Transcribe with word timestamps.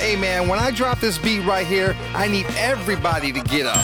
Hey 0.00 0.16
man, 0.16 0.48
when 0.48 0.58
I 0.58 0.70
drop 0.70 0.98
this 0.98 1.18
beat 1.18 1.40
right 1.40 1.66
here, 1.66 1.94
I 2.14 2.26
need 2.26 2.46
everybody 2.56 3.32
to 3.32 3.40
get 3.42 3.66
up. 3.66 3.76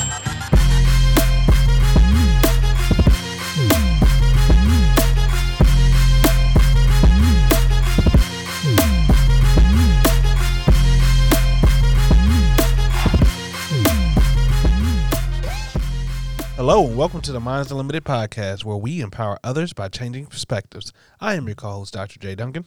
Hello, 16.56 16.86
and 16.86 16.96
welcome 16.96 17.20
to 17.20 17.30
the 17.30 17.40
Minds 17.40 17.70
Unlimited 17.70 18.04
podcast, 18.04 18.64
where 18.64 18.78
we 18.78 19.02
empower 19.02 19.38
others 19.44 19.74
by 19.74 19.88
changing 19.88 20.24
perspectives. 20.24 20.94
I 21.20 21.34
am 21.34 21.46
your 21.46 21.56
co-host, 21.56 21.92
Dr. 21.92 22.18
J. 22.18 22.34
Duncan. 22.34 22.64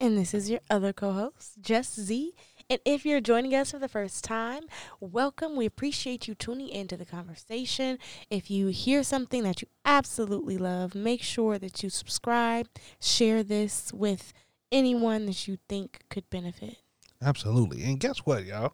And 0.00 0.18
this 0.18 0.34
is 0.34 0.50
your 0.50 0.60
other 0.68 0.92
co 0.92 1.12
host, 1.12 1.60
Jess 1.60 1.94
Z. 1.94 2.34
And 2.68 2.80
if 2.84 3.06
you're 3.06 3.20
joining 3.20 3.54
us 3.54 3.70
for 3.70 3.78
the 3.78 3.88
first 3.88 4.24
time, 4.24 4.64
welcome. 4.98 5.54
We 5.54 5.66
appreciate 5.66 6.26
you 6.26 6.34
tuning 6.34 6.68
into 6.68 6.96
the 6.96 7.04
conversation. 7.04 7.96
If 8.28 8.50
you 8.50 8.68
hear 8.68 9.04
something 9.04 9.44
that 9.44 9.62
you 9.62 9.68
absolutely 9.84 10.58
love, 10.58 10.92
make 10.96 11.22
sure 11.22 11.58
that 11.58 11.84
you 11.84 11.90
subscribe, 11.90 12.66
share 13.00 13.44
this 13.44 13.92
with 13.92 14.32
anyone 14.72 15.26
that 15.26 15.46
you 15.46 15.58
think 15.68 16.00
could 16.10 16.28
benefit. 16.28 16.78
Absolutely. 17.22 17.84
And 17.84 18.00
guess 18.00 18.18
what, 18.18 18.44
y'all? 18.44 18.72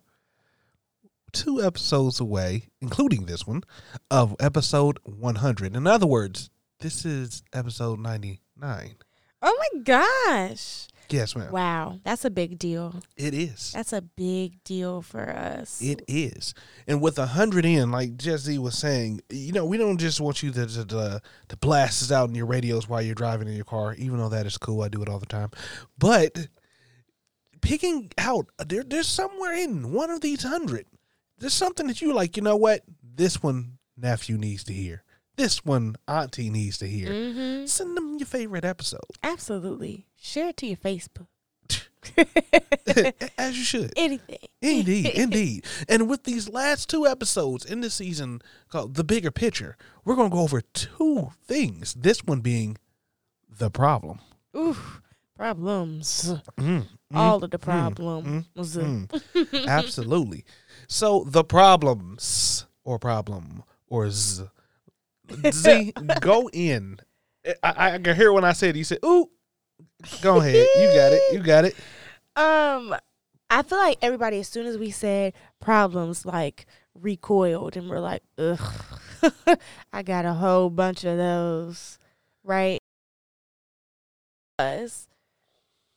Two 1.32 1.62
episodes 1.62 2.18
away, 2.18 2.70
including 2.80 3.26
this 3.26 3.46
one, 3.46 3.62
of 4.10 4.34
episode 4.40 5.00
100. 5.04 5.76
In 5.76 5.86
other 5.86 6.06
words, 6.06 6.48
this 6.80 7.04
is 7.04 7.42
episode 7.52 7.98
99. 7.98 8.94
Oh 9.42 9.58
my 9.74 9.82
gosh. 9.82 10.88
Yes, 11.12 11.36
ma'am. 11.36 11.52
Wow. 11.52 11.98
That's 12.04 12.24
a 12.24 12.30
big 12.30 12.58
deal. 12.58 13.02
It 13.16 13.34
is. 13.34 13.72
That's 13.72 13.92
a 13.92 14.00
big 14.00 14.62
deal 14.64 15.02
for 15.02 15.28
us. 15.28 15.80
It 15.82 16.02
is. 16.08 16.54
And 16.86 17.00
with 17.00 17.18
a 17.18 17.26
hundred 17.26 17.64
in, 17.64 17.90
like 17.90 18.16
Jesse 18.16 18.58
was 18.58 18.78
saying, 18.78 19.20
you 19.28 19.52
know, 19.52 19.66
we 19.66 19.76
don't 19.76 19.98
just 19.98 20.20
want 20.20 20.42
you 20.42 20.50
to, 20.52 20.66
to 20.66 20.84
to 20.86 21.22
to 21.48 21.56
blast 21.58 22.00
this 22.00 22.10
out 22.12 22.28
in 22.28 22.34
your 22.34 22.46
radios 22.46 22.88
while 22.88 23.02
you're 23.02 23.14
driving 23.14 23.48
in 23.48 23.54
your 23.54 23.64
car, 23.64 23.94
even 23.94 24.18
though 24.18 24.30
that 24.30 24.46
is 24.46 24.56
cool. 24.58 24.82
I 24.82 24.88
do 24.88 25.02
it 25.02 25.08
all 25.08 25.18
the 25.18 25.26
time. 25.26 25.50
But 25.98 26.48
picking 27.60 28.10
out 28.18 28.46
there 28.58 28.82
there's 28.82 29.08
somewhere 29.08 29.54
in 29.54 29.92
one 29.92 30.10
of 30.10 30.20
these 30.20 30.42
hundred. 30.42 30.86
There's 31.38 31.54
something 31.54 31.88
that 31.88 32.00
you 32.00 32.14
like, 32.14 32.36
you 32.36 32.42
know 32.42 32.56
what? 32.56 32.82
This 33.02 33.42
one 33.42 33.78
nephew 33.96 34.38
needs 34.38 34.64
to 34.64 34.72
hear. 34.72 35.02
This 35.36 35.64
one 35.64 35.96
auntie 36.06 36.50
needs 36.50 36.78
to 36.78 36.86
hear. 36.86 37.08
hmm 37.32 37.66
Send 37.66 37.96
them 37.96 38.18
your 38.18 38.26
favorite 38.26 38.64
episode. 38.64 39.00
Absolutely. 39.22 40.06
Share 40.20 40.48
it 40.48 40.56
to 40.58 40.66
your 40.66 40.76
Facebook. 40.76 41.26
As 43.38 43.56
you 43.56 43.64
should. 43.64 43.92
Anything. 43.96 44.38
Indeed, 44.60 45.06
indeed. 45.14 45.64
And 45.88 46.08
with 46.08 46.24
these 46.24 46.48
last 46.48 46.88
two 46.90 47.06
episodes 47.06 47.64
in 47.64 47.80
the 47.80 47.90
season 47.90 48.42
called 48.68 48.94
The 48.94 49.04
Bigger 49.04 49.30
Picture, 49.30 49.76
we're 50.04 50.16
going 50.16 50.30
to 50.30 50.34
go 50.36 50.42
over 50.42 50.60
two 50.60 51.30
things. 51.44 51.94
This 51.94 52.24
one 52.24 52.40
being 52.40 52.76
the 53.48 53.70
problem. 53.70 54.18
Ooh, 54.56 54.76
problems. 55.36 56.34
Mm, 56.58 56.86
All 57.14 57.42
of 57.42 57.50
the 57.50 57.58
problems. 57.58 58.46
mm. 58.56 59.68
Absolutely. 59.68 60.44
So, 60.88 61.24
the 61.26 61.44
problems, 61.44 62.66
or 62.84 62.98
problem, 62.98 63.62
or 63.86 64.10
z. 64.10 64.44
Z, 65.52 65.92
go 66.20 66.48
in. 66.52 66.98
I, 67.62 67.94
I 67.94 67.98
can 67.98 68.14
hear 68.16 68.32
when 68.32 68.44
I 68.44 68.52
said, 68.52 68.76
you 68.76 68.84
said, 68.84 68.98
ooh, 69.04 69.28
go 70.20 70.38
ahead. 70.40 70.66
You 70.76 70.86
got 70.94 71.12
it. 71.12 71.22
You 71.32 71.40
got 71.40 71.64
it. 71.64 71.74
Um, 72.36 72.94
I 73.50 73.62
feel 73.62 73.78
like 73.78 73.98
everybody, 74.00 74.38
as 74.40 74.48
soon 74.48 74.66
as 74.66 74.78
we 74.78 74.90
said 74.90 75.34
problems, 75.60 76.24
like 76.24 76.66
recoiled 76.94 77.76
and 77.76 77.90
we're 77.90 78.00
like, 78.00 78.22
ugh, 78.38 78.60
I 79.92 80.02
got 80.02 80.24
a 80.24 80.34
whole 80.34 80.70
bunch 80.70 81.04
of 81.04 81.18
those, 81.18 81.98
right? 82.44 82.78
Because 84.56 85.08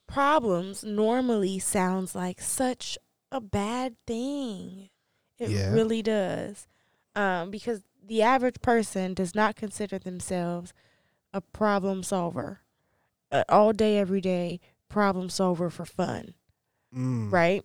problems 0.07 0.83
normally 0.83 1.59
sounds 1.59 2.15
like 2.15 2.41
such 2.41 2.97
a 3.31 3.41
bad 3.41 3.95
thing. 4.07 4.89
It 5.39 5.49
Yeah. 5.49 5.71
really 5.71 6.01
does. 6.01 6.67
Um, 7.15 7.49
because 7.51 7.81
the 8.07 8.21
average 8.21 8.61
person 8.61 9.13
does 9.13 9.33
not 9.35 9.55
consider 9.55 9.97
themselves 9.97 10.73
a 11.33 11.41
problem 11.41 12.03
solver. 12.03 12.61
Uh, 13.31 13.43
all 13.49 13.73
day, 13.73 13.97
every 13.97 14.21
day, 14.21 14.59
problem 14.89 15.29
solver 15.29 15.69
for 15.69 15.85
fun, 15.85 16.33
Mm, 16.95 17.31
right? 17.31 17.63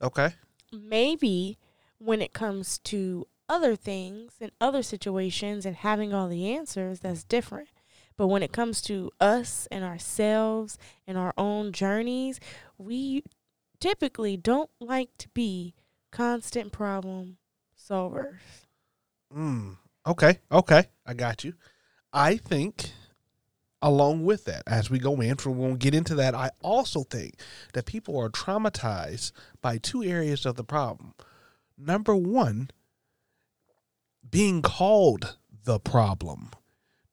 Okay. 0.00 0.30
Maybe 0.72 1.58
when 1.98 2.22
it 2.22 2.32
comes 2.32 2.78
to 2.84 3.26
other 3.48 3.76
things 3.76 4.34
and 4.40 4.52
other 4.60 4.82
situations 4.82 5.66
and 5.66 5.76
having 5.76 6.14
all 6.14 6.28
the 6.28 6.54
answers, 6.54 7.00
that's 7.00 7.24
different. 7.24 7.68
But 8.16 8.28
when 8.28 8.42
it 8.42 8.52
comes 8.52 8.80
to 8.82 9.10
us 9.20 9.66
and 9.70 9.84
ourselves 9.84 10.78
and 11.06 11.18
our 11.18 11.34
own 11.36 11.72
journeys, 11.72 12.38
we 12.78 13.24
typically 13.80 14.36
don't 14.36 14.70
like 14.78 15.10
to 15.18 15.28
be 15.30 15.74
constant 16.10 16.72
problem 16.72 17.38
solvers. 17.76 18.38
Mm, 19.34 19.76
okay, 20.06 20.38
okay, 20.50 20.86
I 21.06 21.14
got 21.14 21.44
you. 21.44 21.54
I 22.12 22.36
think, 22.36 22.90
along 23.80 24.24
with 24.24 24.44
that, 24.46 24.62
as 24.66 24.90
we 24.90 24.98
go 24.98 25.20
in, 25.20 25.36
for 25.36 25.50
when 25.50 25.72
we 25.72 25.78
get 25.78 25.94
into 25.94 26.14
that, 26.16 26.34
I 26.34 26.50
also 26.62 27.04
think 27.04 27.34
that 27.74 27.86
people 27.86 28.18
are 28.18 28.30
traumatized 28.30 29.32
by 29.60 29.78
two 29.78 30.02
areas 30.02 30.44
of 30.44 30.56
the 30.56 30.64
problem. 30.64 31.14
Number 31.78 32.16
one, 32.16 32.70
being 34.28 34.62
called 34.62 35.36
the 35.64 35.78
problem. 35.78 36.50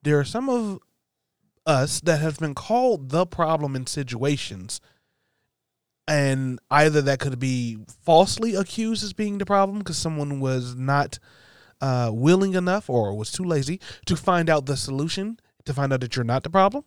There 0.03 0.19
are 0.19 0.25
some 0.25 0.49
of 0.49 0.79
us 1.65 1.99
that 2.01 2.21
have 2.21 2.39
been 2.39 2.55
called 2.55 3.09
the 3.09 3.25
problem 3.25 3.75
in 3.75 3.85
situations. 3.85 4.79
And 6.07 6.59
either 6.71 7.01
that 7.01 7.19
could 7.19 7.37
be 7.37 7.79
falsely 8.03 8.55
accused 8.55 9.03
as 9.03 9.11
being 9.11 9.37
the 9.37 9.45
problem 9.45 9.79
because 9.79 9.97
someone 9.97 10.39
was 10.39 10.73
not 10.75 11.19
uh, 11.81 12.11
willing 12.13 12.53
enough 12.53 12.89
or 12.89 13.13
was 13.15 13.31
too 13.31 13.43
lazy 13.43 13.79
to 14.05 14.15
find 14.15 14.49
out 14.49 14.65
the 14.65 14.77
solution 14.77 15.39
to 15.65 15.73
find 15.73 15.93
out 15.93 16.01
that 16.01 16.15
you're 16.15 16.25
not 16.25 16.43
the 16.43 16.49
problem, 16.49 16.83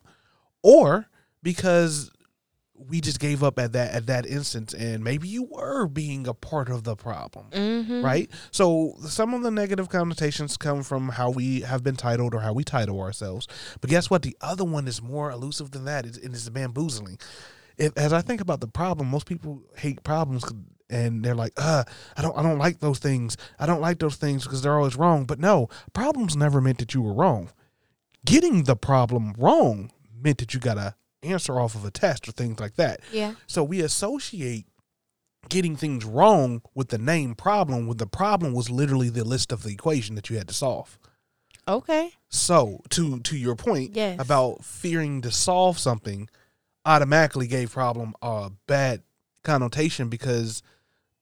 or 0.62 1.06
because 1.42 2.10
we 2.88 3.00
just 3.00 3.20
gave 3.20 3.42
up 3.42 3.58
at 3.58 3.72
that 3.72 3.92
at 3.92 4.06
that 4.06 4.26
instance 4.26 4.72
and 4.72 5.04
maybe 5.04 5.28
you 5.28 5.44
were 5.44 5.86
being 5.86 6.26
a 6.26 6.34
part 6.34 6.68
of 6.68 6.84
the 6.84 6.96
problem. 6.96 7.46
Mm-hmm. 7.50 8.02
Right? 8.02 8.30
So 8.50 8.94
some 9.06 9.34
of 9.34 9.42
the 9.42 9.50
negative 9.50 9.88
connotations 9.88 10.56
come 10.56 10.82
from 10.82 11.10
how 11.10 11.30
we 11.30 11.60
have 11.60 11.82
been 11.82 11.96
titled 11.96 12.34
or 12.34 12.40
how 12.40 12.52
we 12.52 12.64
title 12.64 13.00
ourselves. 13.00 13.46
But 13.80 13.90
guess 13.90 14.08
what? 14.08 14.22
The 14.22 14.36
other 14.40 14.64
one 14.64 14.88
is 14.88 15.02
more 15.02 15.30
elusive 15.30 15.72
than 15.72 15.84
that. 15.84 16.06
It's, 16.06 16.18
it 16.18 16.32
is 16.32 16.48
bamboozling. 16.48 17.18
If, 17.76 17.96
as 17.96 18.12
I 18.12 18.22
think 18.22 18.40
about 18.40 18.60
the 18.60 18.68
problem, 18.68 19.08
most 19.08 19.26
people 19.26 19.62
hate 19.76 20.02
problems 20.02 20.44
and 20.90 21.24
they're 21.24 21.34
like, 21.34 21.52
uh, 21.56 21.84
I 22.16 22.22
don't 22.22 22.36
I 22.36 22.42
don't 22.42 22.58
like 22.58 22.80
those 22.80 22.98
things. 22.98 23.36
I 23.58 23.66
don't 23.66 23.80
like 23.80 23.98
those 23.98 24.16
things 24.16 24.44
because 24.44 24.62
they're 24.62 24.76
always 24.76 24.96
wrong. 24.96 25.24
But 25.24 25.38
no, 25.38 25.68
problems 25.92 26.36
never 26.36 26.60
meant 26.60 26.78
that 26.78 26.94
you 26.94 27.02
were 27.02 27.14
wrong. 27.14 27.50
Getting 28.24 28.64
the 28.64 28.76
problem 28.76 29.34
wrong 29.38 29.92
meant 30.22 30.38
that 30.38 30.52
you 30.52 30.60
got 30.60 30.74
to 30.74 30.94
answer 31.22 31.58
off 31.60 31.74
of 31.74 31.84
a 31.84 31.90
test 31.90 32.28
or 32.28 32.32
things 32.32 32.60
like 32.60 32.76
that. 32.76 33.00
Yeah. 33.12 33.34
So 33.46 33.62
we 33.64 33.80
associate 33.80 34.66
getting 35.48 35.74
things 35.76 36.04
wrong 36.04 36.60
with 36.74 36.88
the 36.88 36.98
name 36.98 37.34
problem 37.34 37.86
when 37.86 37.96
the 37.96 38.06
problem 38.06 38.52
was 38.52 38.68
literally 38.70 39.08
the 39.08 39.24
list 39.24 39.52
of 39.52 39.62
the 39.62 39.70
equation 39.72 40.14
that 40.16 40.28
you 40.28 40.36
had 40.36 40.48
to 40.48 40.54
solve. 40.54 40.98
Okay. 41.66 42.12
So 42.28 42.80
to 42.90 43.20
to 43.20 43.36
your 43.36 43.54
point 43.56 43.94
Yes. 43.96 44.20
about 44.20 44.64
fearing 44.64 45.22
to 45.22 45.30
solve 45.30 45.78
something 45.78 46.28
automatically 46.84 47.46
gave 47.46 47.72
problem 47.72 48.14
a 48.22 48.50
bad 48.66 49.02
connotation 49.44 50.08
because 50.08 50.62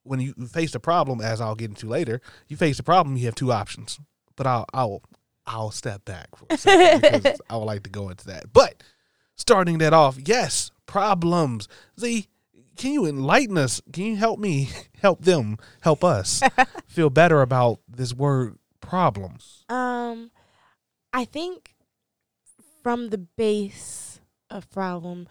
when 0.09 0.21
you 0.21 0.35
face 0.51 0.75
a 0.75 0.81
problem, 0.81 1.21
as 1.21 1.41
I'll 1.41 1.55
get 1.55 1.71
into 1.71 1.87
later, 1.87 2.21
you 2.49 2.57
face 2.57 2.79
a 2.79 2.83
problem, 2.83 3.17
you 3.17 3.27
have 3.27 3.35
two 3.35 3.53
options. 3.53 4.01
But 4.37 4.47
I'll 4.47 4.67
I'll 4.73 5.03
I'll 5.47 5.71
step 5.71 6.05
back 6.05 6.29
for 6.37 6.47
a 6.51 6.59
second 6.59 7.03
because 7.23 7.41
I 7.49 7.57
would 7.57 7.65
like 7.65 7.83
to 7.85 7.91
go 7.91 8.09
into 8.09 8.27
that. 8.27 8.53
But 8.53 8.83
starting 9.37 9.79
that 9.79 9.93
off, 9.93 10.19
yes, 10.23 10.71
problems. 10.87 11.69
Z, 11.99 12.29
can 12.77 12.93
you 12.93 13.07
enlighten 13.07 13.59
us? 13.59 13.81
Can 13.93 14.05
you 14.05 14.17
help 14.17 14.39
me 14.39 14.71
help 15.01 15.25
them 15.25 15.59
help 15.81 16.05
us 16.05 16.43
feel 16.87 17.11
better 17.11 17.43
about 17.43 17.81
this 17.89 18.15
word 18.15 18.59
problems? 18.81 19.65
Um, 19.69 20.31
I 21.13 21.25
think 21.25 21.75
from 22.83 23.11
the 23.11 23.19
base 23.19 24.21
of 24.51 24.71
problem, 24.71 25.29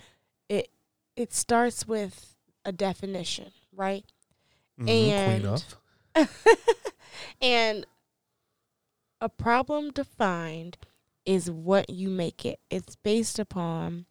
it 0.49 0.69
it 1.15 1.33
starts 1.33 1.87
with 1.87 2.35
a 2.65 2.71
definition, 2.71 3.51
right? 3.73 4.05
Mhm, 4.79 4.87
And- 4.89 5.43
and 7.41 7.85
a 9.21 9.29
problem 9.29 9.91
defined 9.91 10.77
is 11.25 11.49
what 11.51 11.89
you 11.89 12.09
make 12.09 12.45
it. 12.45 12.59
It's 12.69 12.95
based 12.95 13.39
upon 13.39 14.05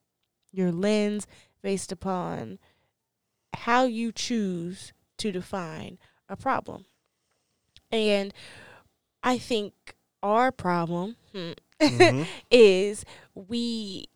your 0.52 0.72
lens, 0.72 1.26
based 1.62 1.92
upon 1.92 2.58
how 3.54 3.84
you 3.84 4.12
choose 4.12 4.92
to 5.18 5.32
define 5.32 5.98
a 6.28 6.36
problem. 6.36 6.86
And 7.90 8.34
I 9.22 9.38
think 9.38 9.94
our 10.22 10.50
problem 10.52 11.16
hmm, 11.32 11.52
Mhm. 11.80 12.26
is 12.50 13.04
we 13.34 14.06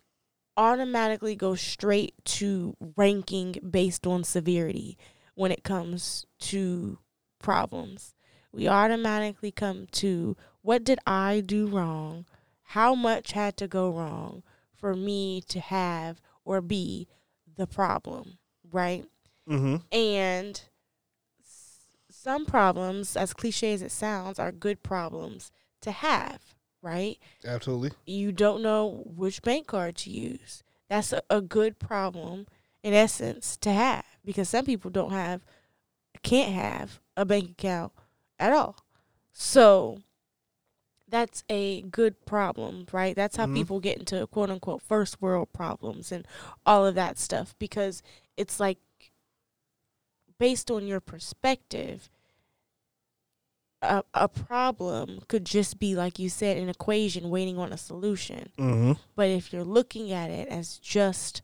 automatically 0.56 1.36
go 1.36 1.54
straight 1.54 2.14
to 2.24 2.76
ranking 2.96 3.56
based 3.70 4.06
on 4.06 4.24
severity 4.24 4.98
when 5.40 5.50
it 5.50 5.64
comes 5.64 6.26
to 6.38 6.98
problems. 7.38 8.14
We 8.52 8.68
automatically 8.68 9.50
come 9.50 9.86
to 9.92 10.36
what 10.60 10.84
did 10.84 10.98
I 11.06 11.40
do 11.40 11.66
wrong? 11.66 12.26
How 12.62 12.94
much 12.94 13.32
had 13.32 13.56
to 13.56 13.66
go 13.66 13.88
wrong 13.90 14.42
for 14.76 14.94
me 14.94 15.40
to 15.48 15.58
have 15.58 16.20
or 16.44 16.60
be 16.60 17.08
the 17.56 17.66
problem, 17.66 18.36
right? 18.70 19.06
Mm-hmm. 19.48 19.76
And 19.90 20.60
s- 21.42 21.86
some 22.10 22.44
problems, 22.44 23.16
as 23.16 23.32
cliche 23.32 23.72
as 23.72 23.80
it 23.80 23.92
sounds, 23.92 24.38
are 24.38 24.52
good 24.52 24.82
problems 24.82 25.50
to 25.80 25.90
have, 25.90 26.42
right? 26.82 27.16
Absolutely. 27.46 27.92
You 28.04 28.30
don't 28.30 28.62
know 28.62 29.04
which 29.06 29.40
bank 29.40 29.68
card 29.68 29.96
to 29.96 30.10
use. 30.10 30.62
That's 30.90 31.14
a, 31.14 31.22
a 31.30 31.40
good 31.40 31.78
problem, 31.78 32.46
in 32.82 32.94
essence, 32.94 33.56
to 33.58 33.72
have 33.72 34.04
because 34.24 34.48
some 34.48 34.64
people 34.64 34.90
don't 34.90 35.12
have, 35.12 35.42
can't 36.22 36.52
have 36.52 37.00
a 37.16 37.24
bank 37.24 37.50
account 37.50 37.92
at 38.38 38.52
all. 38.52 38.84
So 39.32 40.02
that's 41.08 41.42
a 41.48 41.82
good 41.82 42.24
problem, 42.24 42.86
right? 42.92 43.16
That's 43.16 43.36
how 43.36 43.46
Mhm. 43.46 43.54
people 43.54 43.80
get 43.80 43.98
into 43.98 44.26
quote 44.28 44.50
unquote 44.50 44.82
first 44.82 45.20
world 45.20 45.52
problems 45.52 46.12
and 46.12 46.26
all 46.64 46.86
of 46.86 46.94
that 46.94 47.18
stuff 47.18 47.54
because 47.58 48.02
it's 48.36 48.60
like 48.60 48.78
based 50.38 50.70
on 50.70 50.86
your 50.86 51.00
perspective, 51.00 52.08
a, 53.82 54.02
a 54.14 54.28
problem 54.28 55.20
could 55.28 55.44
just 55.44 55.78
be, 55.78 55.94
like 55.94 56.18
you 56.18 56.28
said, 56.28 56.56
an 56.58 56.68
equation 56.68 57.30
waiting 57.30 57.58
on 57.58 57.72
a 57.72 57.78
solution. 57.78 58.50
Mm-hmm. 58.58 58.92
But 59.16 59.28
if 59.28 59.52
you're 59.52 59.64
looking 59.64 60.12
at 60.12 60.30
it 60.30 60.48
as 60.48 60.78
just 60.78 61.42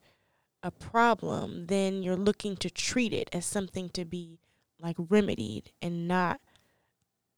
a 0.67 0.71
problem, 0.73 1.67
then 1.67 2.03
you're 2.03 2.17
looking 2.17 2.57
to 2.57 2.69
treat 2.69 3.13
it 3.13 3.29
as 3.33 3.47
something 3.47 3.89
to 3.91 4.05
be 4.05 4.41
like 4.81 4.97
remedied 4.99 5.71
and 5.81 6.07
not 6.09 6.41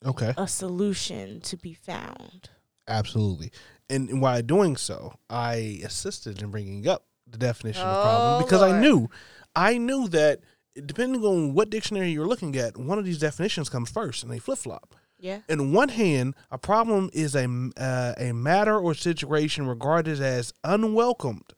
Okay. 0.05 0.33
a 0.37 0.49
solution 0.49 1.41
to 1.43 1.57
be 1.57 1.75
found. 1.75 2.51
Absolutely. 2.89 3.51
And, 3.91 4.21
while 4.23 4.41
doing 4.43 4.77
so, 4.77 5.15
I 5.29 5.81
assisted 5.85 6.41
in 6.43 6.51
bringing 6.51 6.89
up 6.89 7.05
the 7.27 7.39
definition 7.39 7.87
of 7.89 7.99
Oh, 7.99 8.01
problem 8.03 8.39
because 8.39 8.63
I 8.63 8.81
knew, 8.81 9.09
I 9.55 9.77
knew 9.79 10.09
that 10.09 10.41
depending 10.87 11.23
on 11.25 11.53
what 11.55 11.69
dictionary 11.71 12.11
you're 12.11 12.27
looking 12.27 12.57
at, 12.57 12.77
one 12.77 12.99
of 12.99 13.05
these 13.05 13.19
definitions 13.19 13.69
comes 13.69 13.91
first, 13.91 14.23
and 14.23 14.33
they 14.33 14.39
flip 14.39 14.59
flop. 14.59 14.95
Yeah. 15.19 15.41
In 15.49 15.73
one 15.73 15.89
hand, 15.89 16.35
a 16.51 16.59
problem 16.59 17.11
is 17.13 17.35
a 17.35 17.47
uh, 17.77 18.15
a 18.17 18.33
matter 18.33 18.79
or 18.79 18.95
situation 18.95 19.67
regarded 19.67 20.21
as 20.21 20.55
unwelcomed 20.63 21.53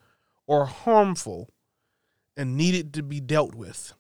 or 0.47 0.65
harmful, 0.65 1.51
and 2.37 2.57
needed 2.57 2.95
to 2.95 3.03
be 3.03 3.21
dealt 3.21 3.55
with. 3.55 3.93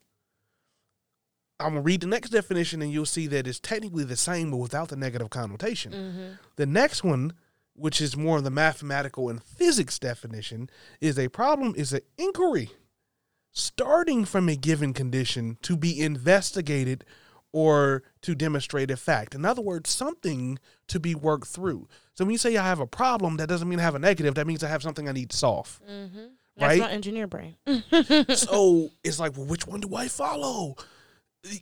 I'm 1.58 1.70
gonna 1.70 1.82
read 1.82 2.00
the 2.00 2.06
next 2.06 2.30
definition, 2.30 2.80
and 2.82 2.92
you'll 2.92 3.06
see 3.06 3.26
that 3.28 3.46
it's 3.46 3.60
technically 3.60 4.04
the 4.04 4.16
same, 4.16 4.50
but 4.50 4.56
without 4.56 4.88
the 4.88 4.96
negative 4.96 5.30
connotation. 5.30 5.92
Mm-hmm. 5.92 6.32
The 6.56 6.66
next 6.66 7.04
one, 7.04 7.34
which 7.74 8.00
is 8.00 8.16
more 8.16 8.38
of 8.38 8.44
the 8.44 8.50
mathematical 8.50 9.28
and 9.28 9.42
physics 9.42 9.98
definition, 9.98 10.70
is 11.00 11.18
a 11.18 11.28
problem 11.28 11.74
is 11.76 11.92
an 11.92 12.00
inquiry 12.16 12.70
starting 13.52 14.24
from 14.24 14.48
a 14.48 14.56
given 14.56 14.92
condition 14.92 15.58
to 15.62 15.76
be 15.76 16.00
investigated 16.00 17.04
or 17.52 18.04
to 18.22 18.34
demonstrate 18.34 18.90
a 18.90 18.96
fact. 18.96 19.34
In 19.34 19.44
other 19.44 19.62
words, 19.62 19.90
something 19.90 20.58
to 20.86 21.00
be 21.00 21.14
worked 21.14 21.48
through. 21.48 21.88
So 22.14 22.24
when 22.24 22.32
you 22.32 22.38
say 22.38 22.56
I 22.56 22.64
have 22.64 22.80
a 22.80 22.86
problem, 22.86 23.38
that 23.38 23.48
doesn't 23.48 23.68
mean 23.68 23.80
I 23.80 23.82
have 23.82 23.96
a 23.96 23.98
negative. 23.98 24.36
That 24.36 24.46
means 24.46 24.62
I 24.62 24.68
have 24.68 24.82
something 24.82 25.08
I 25.08 25.12
need 25.12 25.30
to 25.30 25.36
solve. 25.36 25.80
Mm-hmm. 25.90 26.26
That's 26.56 26.68
Right? 26.68 26.80
my 26.80 26.90
engineer 26.90 27.26
brain. 27.26 27.56
so 28.34 28.90
it's 29.04 29.18
like, 29.18 29.36
well, 29.36 29.46
which 29.46 29.66
one 29.66 29.80
do 29.80 29.94
I 29.94 30.08
follow? 30.08 30.76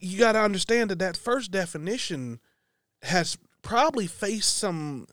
You 0.01 0.19
got 0.19 0.33
to 0.33 0.41
understand 0.41 0.91
that 0.91 0.99
that 0.99 1.17
first 1.17 1.51
definition 1.51 2.41
has 3.03 3.39
probably 3.63 4.07
faced 4.07 4.57
some 4.57 5.07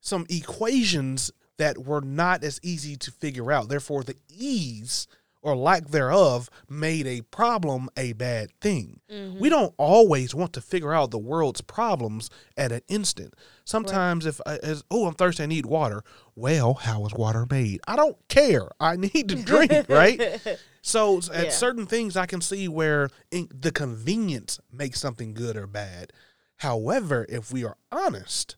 some 0.00 0.26
equations 0.28 1.30
that 1.58 1.78
were 1.78 2.00
not 2.00 2.42
as 2.42 2.58
easy 2.62 2.96
to 2.96 3.10
figure 3.12 3.52
out. 3.52 3.68
Therefore, 3.68 4.02
the 4.02 4.16
ease 4.28 5.06
or 5.42 5.56
lack 5.56 5.88
thereof 5.88 6.48
made 6.68 7.06
a 7.06 7.20
problem 7.22 7.88
a 7.96 8.12
bad 8.12 8.50
thing. 8.60 9.00
Mm-hmm. 9.10 9.40
We 9.40 9.48
don't 9.48 9.74
always 9.76 10.34
want 10.34 10.52
to 10.54 10.60
figure 10.60 10.94
out 10.94 11.10
the 11.10 11.18
world's 11.18 11.60
problems 11.60 12.30
at 12.56 12.72
an 12.72 12.82
instant. 12.88 13.34
Sometimes, 13.64 14.24
if 14.24 14.40
I, 14.46 14.56
as 14.62 14.84
oh, 14.90 15.06
I'm 15.06 15.14
thirsty, 15.14 15.42
I 15.42 15.46
need 15.46 15.66
water. 15.66 16.02
Well, 16.36 16.74
how 16.74 17.04
is 17.06 17.12
water 17.14 17.46
made? 17.50 17.80
I 17.86 17.96
don't 17.96 18.16
care. 18.28 18.68
I 18.80 18.96
need 19.14 19.28
to 19.28 19.36
drink, 19.36 19.88
right? 19.88 20.40
So 20.84 21.18
at 21.32 21.44
Yeah. 21.44 21.50
certain 21.50 21.86
things, 21.86 22.16
I 22.16 22.26
can 22.26 22.40
see 22.40 22.66
where 22.66 23.08
in, 23.30 23.48
the 23.54 23.70
convenience 23.70 24.58
makes 24.72 24.98
something 24.98 25.32
good 25.32 25.56
or 25.56 25.68
bad. 25.68 26.12
However, 26.56 27.24
if 27.28 27.52
we 27.52 27.62
are 27.64 27.76
honest, 27.92 28.56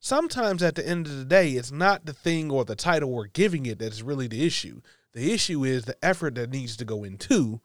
sometimes 0.00 0.62
at 0.62 0.74
the 0.74 0.88
end 0.88 1.06
of 1.06 1.16
the 1.18 1.24
day, 1.26 1.50
it's 1.52 1.70
not 1.70 2.06
the 2.06 2.14
thing 2.14 2.50
or 2.50 2.64
the 2.64 2.76
title 2.76 3.12
we're 3.12 3.26
giving 3.26 3.66
it 3.66 3.78
that 3.80 3.92
is 3.92 4.02
really 4.02 4.26
the 4.26 4.46
issue. 4.46 4.80
The 5.16 5.32
issue 5.32 5.64
is 5.64 5.86
the 5.86 5.96
effort 6.04 6.34
that 6.34 6.50
needs 6.50 6.76
to 6.76 6.84
go 6.84 7.02
into 7.02 7.62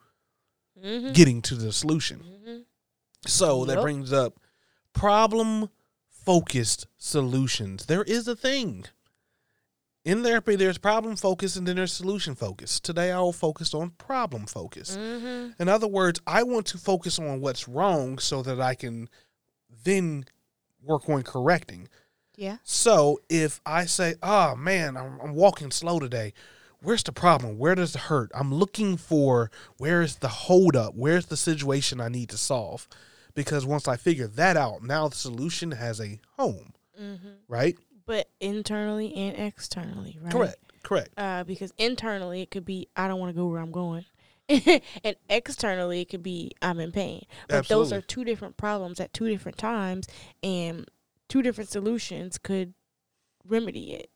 mm-hmm. 0.82 1.12
getting 1.12 1.42
to 1.42 1.54
the 1.54 1.70
solution. 1.70 2.20
Mm-hmm. 2.20 2.60
So 3.26 3.66
that 3.66 3.82
brings 3.82 4.10
up 4.10 4.40
problem 4.94 5.68
focused 6.08 6.86
solutions. 6.96 7.84
There 7.84 8.04
is 8.04 8.26
a 8.26 8.34
thing. 8.34 8.86
In 10.02 10.22
therapy, 10.22 10.56
there's 10.56 10.78
problem 10.78 11.14
focused 11.14 11.56
and 11.56 11.68
then 11.68 11.76
there's 11.76 11.92
solution 11.92 12.34
focused. 12.34 12.84
Today, 12.84 13.12
I 13.12 13.20
will 13.20 13.34
focus 13.34 13.74
on 13.74 13.90
problem 13.90 14.46
focused. 14.46 14.98
Mm-hmm. 14.98 15.60
In 15.60 15.68
other 15.68 15.86
words, 15.86 16.22
I 16.26 16.44
want 16.44 16.64
to 16.68 16.78
focus 16.78 17.18
on 17.18 17.42
what's 17.42 17.68
wrong 17.68 18.18
so 18.18 18.40
that 18.42 18.62
I 18.62 18.74
can 18.74 19.10
then 19.84 20.24
work 20.82 21.06
on 21.06 21.22
correcting. 21.22 21.88
Yeah. 22.34 22.56
So 22.62 23.20
if 23.28 23.60
I 23.66 23.84
say, 23.84 24.14
oh 24.22 24.56
man, 24.56 24.96
I'm, 24.96 25.20
I'm 25.20 25.34
walking 25.34 25.70
slow 25.70 25.98
today, 25.98 26.32
where's 26.82 27.02
the 27.02 27.12
problem? 27.12 27.58
Where 27.58 27.74
does 27.74 27.94
it 27.94 28.02
hurt? 28.02 28.30
I'm 28.34 28.52
looking 28.54 28.96
for 28.96 29.50
where 29.78 30.02
is 30.02 30.16
the 30.16 30.28
holdup? 30.28 30.94
Where's 30.94 31.26
the 31.26 31.36
situation 31.36 32.00
I 32.00 32.08
need 32.08 32.28
to 32.30 32.38
solve? 32.38 32.88
Because 33.34 33.64
once 33.64 33.88
I 33.88 33.96
figure 33.96 34.26
that 34.26 34.56
out, 34.56 34.82
now 34.82 35.08
the 35.08 35.16
solution 35.16 35.72
has 35.72 36.00
a 36.00 36.20
home, 36.38 36.72
Mm-hmm. 37.00 37.28
right? 37.48 37.76
But 38.04 38.28
internally 38.40 39.14
and 39.14 39.38
externally, 39.38 40.18
right? 40.20 40.32
Correct. 40.32 40.56
Correct. 40.82 41.10
Uh, 41.16 41.44
because 41.44 41.72
internally 41.78 42.42
it 42.42 42.50
could 42.50 42.64
be 42.64 42.88
I 42.96 43.08
don't 43.08 43.18
want 43.20 43.30
to 43.34 43.40
go 43.40 43.46
where 43.46 43.60
I'm 43.60 43.70
going, 43.72 44.04
and 44.48 45.16
externally 45.30 46.00
it 46.02 46.10
could 46.10 46.22
be 46.22 46.50
I'm 46.60 46.80
in 46.80 46.92
pain. 46.92 47.24
But 47.48 47.68
those 47.68 47.92
are 47.92 48.00
two 48.02 48.24
different 48.24 48.56
problems 48.56 49.00
at 49.00 49.12
two 49.14 49.28
different 49.28 49.56
times, 49.56 50.06
and 50.42 50.86
two 51.28 51.40
different 51.40 51.70
solutions 51.70 52.36
could 52.36 52.74
remedy 53.46 53.94
it 53.94 54.10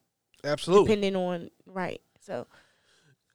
Absolutely. 0.45 0.89
depending 0.89 1.17
on 1.17 1.51
right. 1.65 2.01
So 2.27 2.47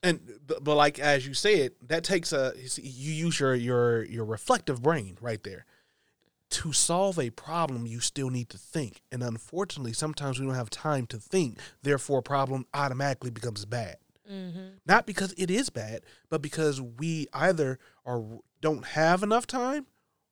and 0.04 0.20
but, 0.48 0.76
like 0.76 1.00
as 1.00 1.28
you 1.28 1.34
said, 1.34 1.74
that 1.88 2.04
takes 2.04 2.34
a 2.34 2.54
you 2.78 3.12
use 3.14 3.40
your 3.40 3.54
your 3.54 4.04
your 4.04 4.26
reflective 4.26 4.82
brain 4.82 5.18
right 5.22 5.44
there. 5.44 5.66
To 6.52 6.74
solve 6.74 7.18
a 7.18 7.30
problem, 7.30 7.86
you 7.86 8.02
still 8.02 8.30
need 8.30 8.50
to 8.50 8.58
think, 8.58 9.02
and 9.12 9.24
unfortunately, 9.24 9.94
sometimes 9.94 10.40
we 10.40 10.46
don't 10.46 10.56
have 10.56 10.70
time 10.70 11.06
to 11.08 11.18
think. 11.18 11.60
Therefore, 11.82 12.20
a 12.20 12.24
problem 12.24 12.66
automatically 12.74 13.30
becomes 13.30 13.64
bad. 13.64 13.98
mm-hmm. 14.30 14.60
Not 14.86 15.06
because 15.06 15.34
it 15.38 15.50
is 15.50 15.70
bad, 15.70 16.02
but 16.30 16.42
because 16.42 16.82
we 16.82 17.28
either 17.32 17.80
are 18.06 18.24
don't 18.60 18.86
have 18.86 19.24
enough 19.24 19.48
time, 19.48 19.86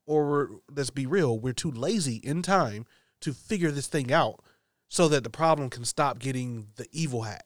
or 0.05 0.59
let's 0.75 0.89
be 0.89 1.05
real, 1.05 1.39
we're 1.39 1.53
too 1.53 1.71
lazy 1.71 2.17
in 2.17 2.41
time 2.41 2.85
to 3.21 3.31
figure 3.33 3.71
this 3.71 3.87
thing 3.87 4.11
out, 4.11 4.43
so 4.89 5.07
that 5.07 5.23
the 5.23 5.29
problem 5.29 5.69
can 5.69 5.85
stop 5.85 6.19
getting 6.19 6.67
the 6.75 6.87
evil 6.91 7.21
hat. 7.21 7.45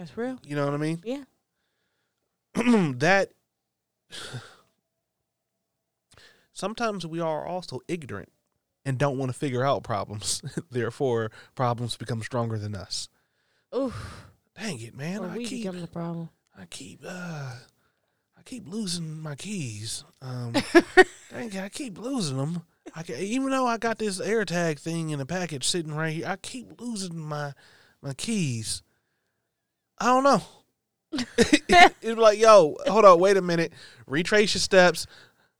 That's 0.00 0.16
real. 0.16 0.38
You 0.44 0.56
know 0.56 0.64
what 0.64 0.72
I 0.72 0.78
mean? 0.78 1.02
Yeah. 1.04 1.24
that 2.96 3.32
sometimes 6.52 7.06
we 7.06 7.20
are 7.20 7.46
also 7.46 7.80
ignorant 7.86 8.32
and 8.84 8.96
don't 8.96 9.18
want 9.18 9.30
to 9.30 9.38
figure 9.38 9.62
out 9.62 9.84
problems. 9.84 10.42
Therefore, 10.70 11.30
problems 11.54 11.96
become 11.96 12.22
stronger 12.22 12.58
than 12.58 12.74
us. 12.74 13.08
Oof. 13.76 14.24
Dang 14.58 14.80
it, 14.80 14.96
man! 14.96 15.20
or 15.20 15.28
I 15.28 15.36
we 15.36 15.44
keep, 15.44 15.62
become 15.64 15.80
the 15.80 15.86
problem. 15.86 16.30
I 16.58 16.64
keep, 16.64 17.02
uh, 17.06 17.54
I 18.36 18.42
keep 18.44 18.66
losing 18.66 19.20
my 19.20 19.34
keys. 19.34 20.04
Um, 20.22 20.52
dang 21.30 21.52
it, 21.52 21.62
I 21.62 21.68
keep 21.68 21.98
losing 21.98 22.38
them. 22.38 22.62
I 22.96 23.02
ca 23.02 23.14
even 23.18 23.50
though 23.50 23.66
I 23.66 23.76
got 23.76 23.98
this 23.98 24.18
AirTag 24.18 24.78
thing 24.78 25.10
in 25.10 25.18
the 25.18 25.26
package 25.26 25.66
sitting 25.66 25.94
right 25.94 26.12
here, 26.12 26.26
I 26.26 26.36
keep 26.36 26.80
losing 26.80 27.18
my 27.18 27.52
my 28.02 28.14
keys. 28.14 28.82
I 30.00 30.06
don't 30.06 30.24
know. 30.24 30.42
it's 31.38 32.18
like, 32.18 32.38
yo, 32.38 32.76
hold 32.86 33.04
on, 33.04 33.20
wait 33.20 33.36
a 33.36 33.42
minute. 33.42 33.72
Retrace 34.06 34.54
your 34.54 34.60
steps. 34.60 35.06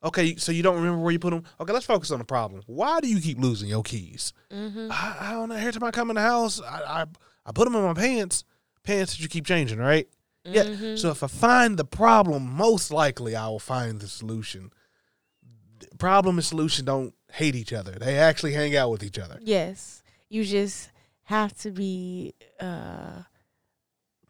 Okay, 0.03 0.37
so 0.37 0.51
you 0.51 0.63
don't 0.63 0.77
remember 0.77 0.99
where 0.99 1.13
you 1.13 1.19
put 1.19 1.31
them. 1.31 1.45
Okay, 1.61 1.73
let's 1.73 1.85
focus 1.85 2.11
on 2.11 2.21
the 2.21 2.25
problem. 2.25 2.63
Why 2.67 3.01
do 3.01 3.09
you 3.09 3.21
keep 3.21 3.39
losing 3.39 3.69
your 3.69 3.83
keys? 3.83 4.33
Mm-hmm. 4.51 4.89
I, 4.91 5.17
I 5.21 5.33
don't 5.33 5.51
know. 5.51 5.57
Every 5.57 5.73
time 5.73 5.85
I 5.85 5.91
come 5.91 6.09
in 6.11 6.17
the 6.17 6.23
house, 6.23 6.61
I, 6.63 7.03
I 7.03 7.07
I 7.45 7.53
put 7.53 7.65
them 7.65 7.75
in 7.75 7.83
my 7.83 7.95
pants. 7.95 8.45
Pants 8.83 9.13
that 9.13 9.23
you 9.23 9.29
keep 9.29 9.45
changing, 9.45 9.79
right? 9.79 10.09
Yeah. 10.45 10.65
Mm-hmm. 10.65 10.97
So 10.97 11.11
if 11.11 11.23
I 11.23 11.27
find 11.27 11.77
the 11.77 11.85
problem, 11.85 12.51
most 12.51 12.91
likely 12.91 13.37
I 13.37 13.49
will 13.49 13.59
find 13.59 14.01
the 14.01 14.09
solution. 14.09 14.73
Problem 15.99 16.39
and 16.39 16.45
solution 16.45 16.87
don't 16.87 17.15
hate 17.33 17.55
each 17.55 17.73
other. 17.73 17.93
They 17.93 18.19
actually 18.19 18.55
hang 18.55 18.75
out 18.77 18.91
with 18.91 19.03
each 19.03 19.19
other. 19.19 19.39
Yes. 19.43 20.03
You 20.29 20.45
just 20.45 20.91
have 21.25 21.57
to 21.59 21.71
be 21.71 22.35
uh 22.59 23.23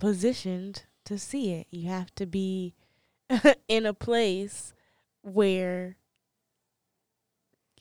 positioned 0.01 0.85
to 1.05 1.19
see 1.19 1.53
it. 1.53 1.69
You 1.71 1.89
have 1.89 2.13
to 2.17 2.27
be 2.27 2.75
in 3.69 3.87
a 3.87 3.95
place 3.95 4.73
where 5.23 5.97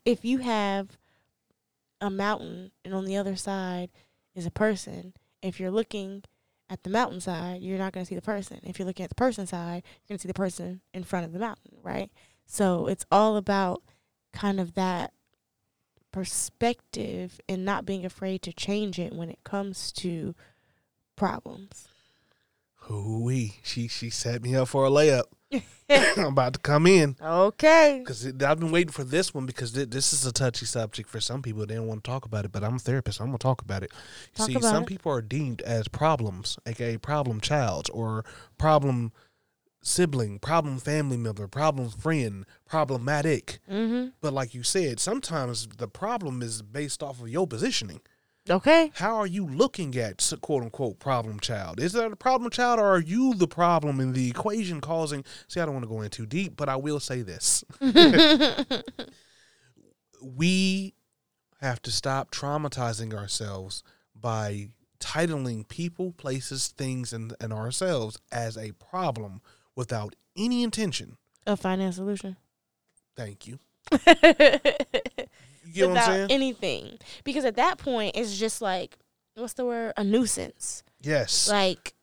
if 0.05 0.23
you 0.23 0.39
have 0.39 0.97
a 2.01 2.09
mountain 2.09 2.71
and 2.85 2.93
on 2.93 3.05
the 3.05 3.17
other 3.17 3.35
side 3.35 3.89
is 4.35 4.45
a 4.45 4.51
person, 4.51 5.13
if 5.41 5.59
you're 5.59 5.71
looking 5.71 6.23
at 6.69 6.83
the 6.83 6.89
mountainside, 6.89 7.61
you're 7.61 7.79
not 7.79 7.93
going 7.93 8.05
to 8.05 8.09
see 8.09 8.15
the 8.15 8.21
person. 8.21 8.59
If 8.63 8.77
you're 8.77 8.85
looking 8.85 9.03
at 9.03 9.09
the 9.09 9.15
person 9.15 9.47
side, 9.47 9.83
you're 9.83 10.13
going 10.13 10.19
to 10.19 10.21
see 10.21 10.27
the 10.27 10.33
person 10.33 10.81
in 10.93 11.03
front 11.03 11.25
of 11.25 11.33
the 11.33 11.39
mountain, 11.39 11.77
right? 11.81 12.11
So 12.45 12.87
it's 12.87 13.05
all 13.11 13.37
about 13.37 13.81
kind 14.33 14.59
of 14.59 14.75
that 14.75 15.13
perspective 16.11 17.39
and 17.47 17.65
not 17.65 17.85
being 17.85 18.05
afraid 18.05 18.41
to 18.43 18.53
change 18.53 18.99
it 18.99 19.13
when 19.13 19.29
it 19.29 19.43
comes 19.43 19.91
to 19.93 20.35
problems. 21.15 21.88
Hoo-wee. 22.95 23.55
She 23.63 23.87
she 23.87 24.09
set 24.09 24.41
me 24.41 24.55
up 24.55 24.67
for 24.67 24.85
a 24.85 24.89
layup. 24.89 25.23
I'm 25.89 26.25
about 26.25 26.53
to 26.53 26.59
come 26.59 26.85
in 26.85 27.15
Okay. 27.19 27.97
because 28.03 28.23
I've 28.27 28.59
been 28.59 28.71
waiting 28.71 28.91
for 28.91 29.03
this 29.03 29.33
one 29.33 29.47
because 29.47 29.71
thi- 29.71 29.85
this 29.85 30.13
is 30.13 30.23
a 30.25 30.31
touchy 30.31 30.67
subject 30.67 31.09
for 31.09 31.19
some 31.19 31.41
people. 31.41 31.65
They 31.65 31.73
don't 31.75 31.87
want 31.87 32.03
to 32.03 32.09
talk 32.09 32.25
about 32.25 32.45
it, 32.45 32.51
but 32.51 32.63
I'm 32.63 32.75
a 32.75 32.79
therapist. 32.79 33.19
I'm 33.19 33.27
gonna 33.27 33.39
talk 33.39 33.61
about 33.63 33.81
it. 33.81 33.91
Talk 34.35 34.47
See, 34.47 34.59
some 34.61 34.83
it. 34.83 34.87
people 34.87 35.11
are 35.11 35.21
deemed 35.23 35.61
as 35.63 35.87
problems, 35.87 36.59
aka 36.67 36.97
problem 36.97 37.41
child 37.41 37.89
or 37.91 38.23
problem 38.59 39.11
sibling, 39.81 40.37
problem 40.39 40.77
family 40.77 41.17
member, 41.17 41.47
problem 41.47 41.89
friend, 41.89 42.45
problematic. 42.67 43.59
Mhm. 43.71 44.11
But 44.21 44.33
like 44.33 44.53
you 44.53 44.61
said, 44.61 44.99
sometimes 44.99 45.67
the 45.77 45.87
problem 45.87 46.41
is 46.43 46.61
based 46.61 47.01
off 47.01 47.21
of 47.21 47.29
your 47.29 47.47
positioning. 47.47 48.01
Okay. 48.49 48.91
How 48.95 49.15
are 49.15 49.27
you 49.27 49.45
looking 49.45 49.95
at 49.95 50.31
quote 50.41 50.63
unquote 50.63 50.99
problem 50.99 51.39
child? 51.39 51.79
Is 51.79 51.93
that 51.93 52.11
a 52.11 52.15
problem 52.15 52.49
child 52.51 52.79
or 52.79 52.87
are 52.87 53.01
you 53.01 53.33
the 53.35 53.47
problem 53.47 53.99
in 53.99 54.13
the 54.13 54.29
equation 54.29 54.81
causing? 54.81 55.23
See, 55.47 55.59
I 55.59 55.65
don't 55.65 55.73
want 55.73 55.85
to 55.85 55.89
go 55.89 56.01
in 56.01 56.09
too 56.09 56.25
deep, 56.25 56.55
but 56.57 56.69
I 56.69 56.75
will 56.75 56.99
say 56.99 57.21
this. 57.21 57.63
we 60.21 60.93
have 61.61 61.81
to 61.83 61.91
stop 61.91 62.31
traumatizing 62.31 63.13
ourselves 63.13 63.83
by 64.15 64.69
titling 64.99 65.67
people, 65.67 66.11
places, 66.13 66.69
things, 66.69 67.13
and, 67.13 67.33
and 67.39 67.53
ourselves 67.53 68.17
as 68.31 68.57
a 68.57 68.71
problem 68.73 69.41
without 69.75 70.15
any 70.35 70.63
intention. 70.63 71.17
of 71.45 71.59
finding 71.59 71.87
a 71.87 71.93
solution. 71.93 72.35
Thank 73.15 73.47
you. 73.47 73.59
You 75.69 75.73
get 75.73 75.89
what 75.89 75.97
I'm 75.97 76.11
Without 76.13 76.31
anything. 76.31 76.97
Because 77.23 77.45
at 77.45 77.55
that 77.55 77.77
point 77.77 78.15
it's 78.15 78.37
just 78.37 78.61
like 78.61 78.97
what's 79.35 79.53
the 79.53 79.65
word? 79.65 79.93
A 79.95 80.03
nuisance. 80.03 80.83
yes. 81.01 81.49
Like 81.49 81.93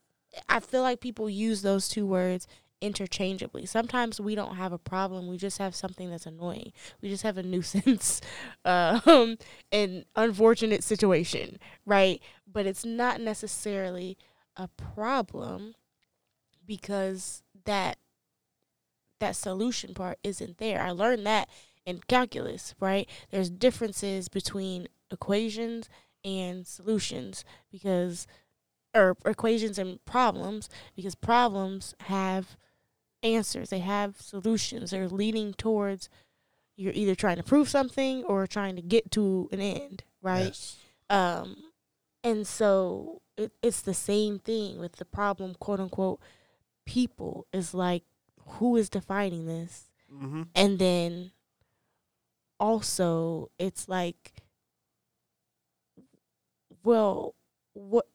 I 0.49 0.61
feel 0.61 0.83
like 0.83 1.01
people 1.01 1.29
use 1.31 1.63
those 1.63 1.89
two 1.89 2.07
words 2.07 2.47
interchangeably. 2.81 3.65
Sometimes 3.65 4.21
we 4.21 4.35
don't 4.35 4.57
have 4.57 4.73
a 4.73 4.79
problem, 4.79 5.29
we 5.29 5.39
just 5.39 5.59
have 5.59 5.75
something 5.75 6.11
that's 6.11 6.27
annoying. 6.27 6.73
We 7.01 7.09
just 7.09 7.23
have 7.23 7.39
a 7.39 7.43
nuisance 7.43 8.21
um 8.65 9.39
an 9.73 10.05
unfortunate 10.15 10.85
situation, 10.85 11.59
right? 11.85 12.21
But 12.51 12.67
it's 12.67 12.85
not 12.85 13.21
necessarily 13.21 14.17
a 14.57 14.69
problem 14.69 15.75
because 16.67 17.43
that 17.65 17.99
that 19.19 19.37
solution 19.37 19.95
part 19.95 20.19
isn't 20.23 20.59
there. 20.59 20.83
I 20.83 20.91
learned 20.91 21.27
that 21.27 21.49
in 21.87 22.01
calculus, 22.09 22.75
right? 22.81 23.09
There's 23.31 23.49
differences 23.49 24.29
between 24.29 24.89
equations 25.11 25.89
and 26.25 26.67
solutions 26.67 27.45
because 27.71 28.27
or 28.95 29.17
equations 29.25 29.79
and 29.79 30.05
problems 30.05 30.69
because 30.97 31.15
problems 31.15 31.95
have 32.07 32.57
answers 33.23 33.71
they 33.71 33.79
have 33.79 34.21
solutions 34.21 34.91
they're 34.91 35.09
leading 35.09 35.53
towards 35.55 36.09
you're 36.77 36.93
either 36.95 37.15
trying 37.15 37.37
to 37.37 37.43
prove 37.43 37.69
something 37.69 38.25
or 38.25 38.47
trying 38.47 38.75
to 38.77 38.83
get 38.83 39.11
to 39.11 39.49
an 39.53 39.61
end 39.61 40.03
right 40.23 40.47
Yes. 40.47 40.77
um 41.11 41.57
and 42.25 42.47
so 42.47 43.23
it, 43.37 43.53
it's 43.63 43.81
the 43.81 43.95
same 43.95 44.39
thing 44.39 44.79
with 44.81 44.97
the 44.97 45.05
problem 45.05 45.55
quote 45.61 45.79
unquote 45.81 46.21
people 46.85 47.47
is 47.53 47.73
like 47.75 48.03
who 48.47 48.77
is 48.77 48.89
defining 48.89 49.47
this 49.47 49.85
Mm-hmm. 50.13 50.43
and 50.55 50.79
then 50.79 51.33
also 52.59 53.51
it's 53.59 53.89
like 53.89 54.33
well 56.85 57.35
what 57.75 58.07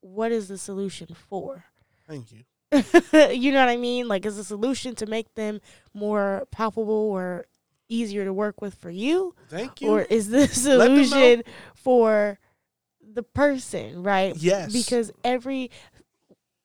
what 0.00 0.32
is 0.32 0.48
the 0.48 0.58
solution 0.58 1.08
for 1.14 1.64
Thank 2.06 2.32
you. 2.32 2.44
you 3.32 3.52
know 3.52 3.60
what 3.60 3.68
i 3.68 3.76
mean 3.76 4.08
like 4.08 4.26
is 4.26 4.36
the 4.36 4.44
solution 4.44 4.94
to 4.96 5.06
make 5.06 5.34
them 5.34 5.60
more 5.94 6.46
palpable 6.50 6.94
or 6.94 7.46
easier 7.88 8.24
to 8.24 8.32
work 8.32 8.60
with 8.60 8.74
for 8.74 8.90
you 8.90 9.34
Thank 9.48 9.80
you. 9.80 9.88
or 9.88 10.02
is 10.02 10.28
the 10.28 10.46
solution 10.48 11.42
for 11.74 12.38
the 13.14 13.22
person 13.22 14.02
right 14.02 14.36
yes. 14.36 14.70
because 14.72 15.10
every 15.24 15.70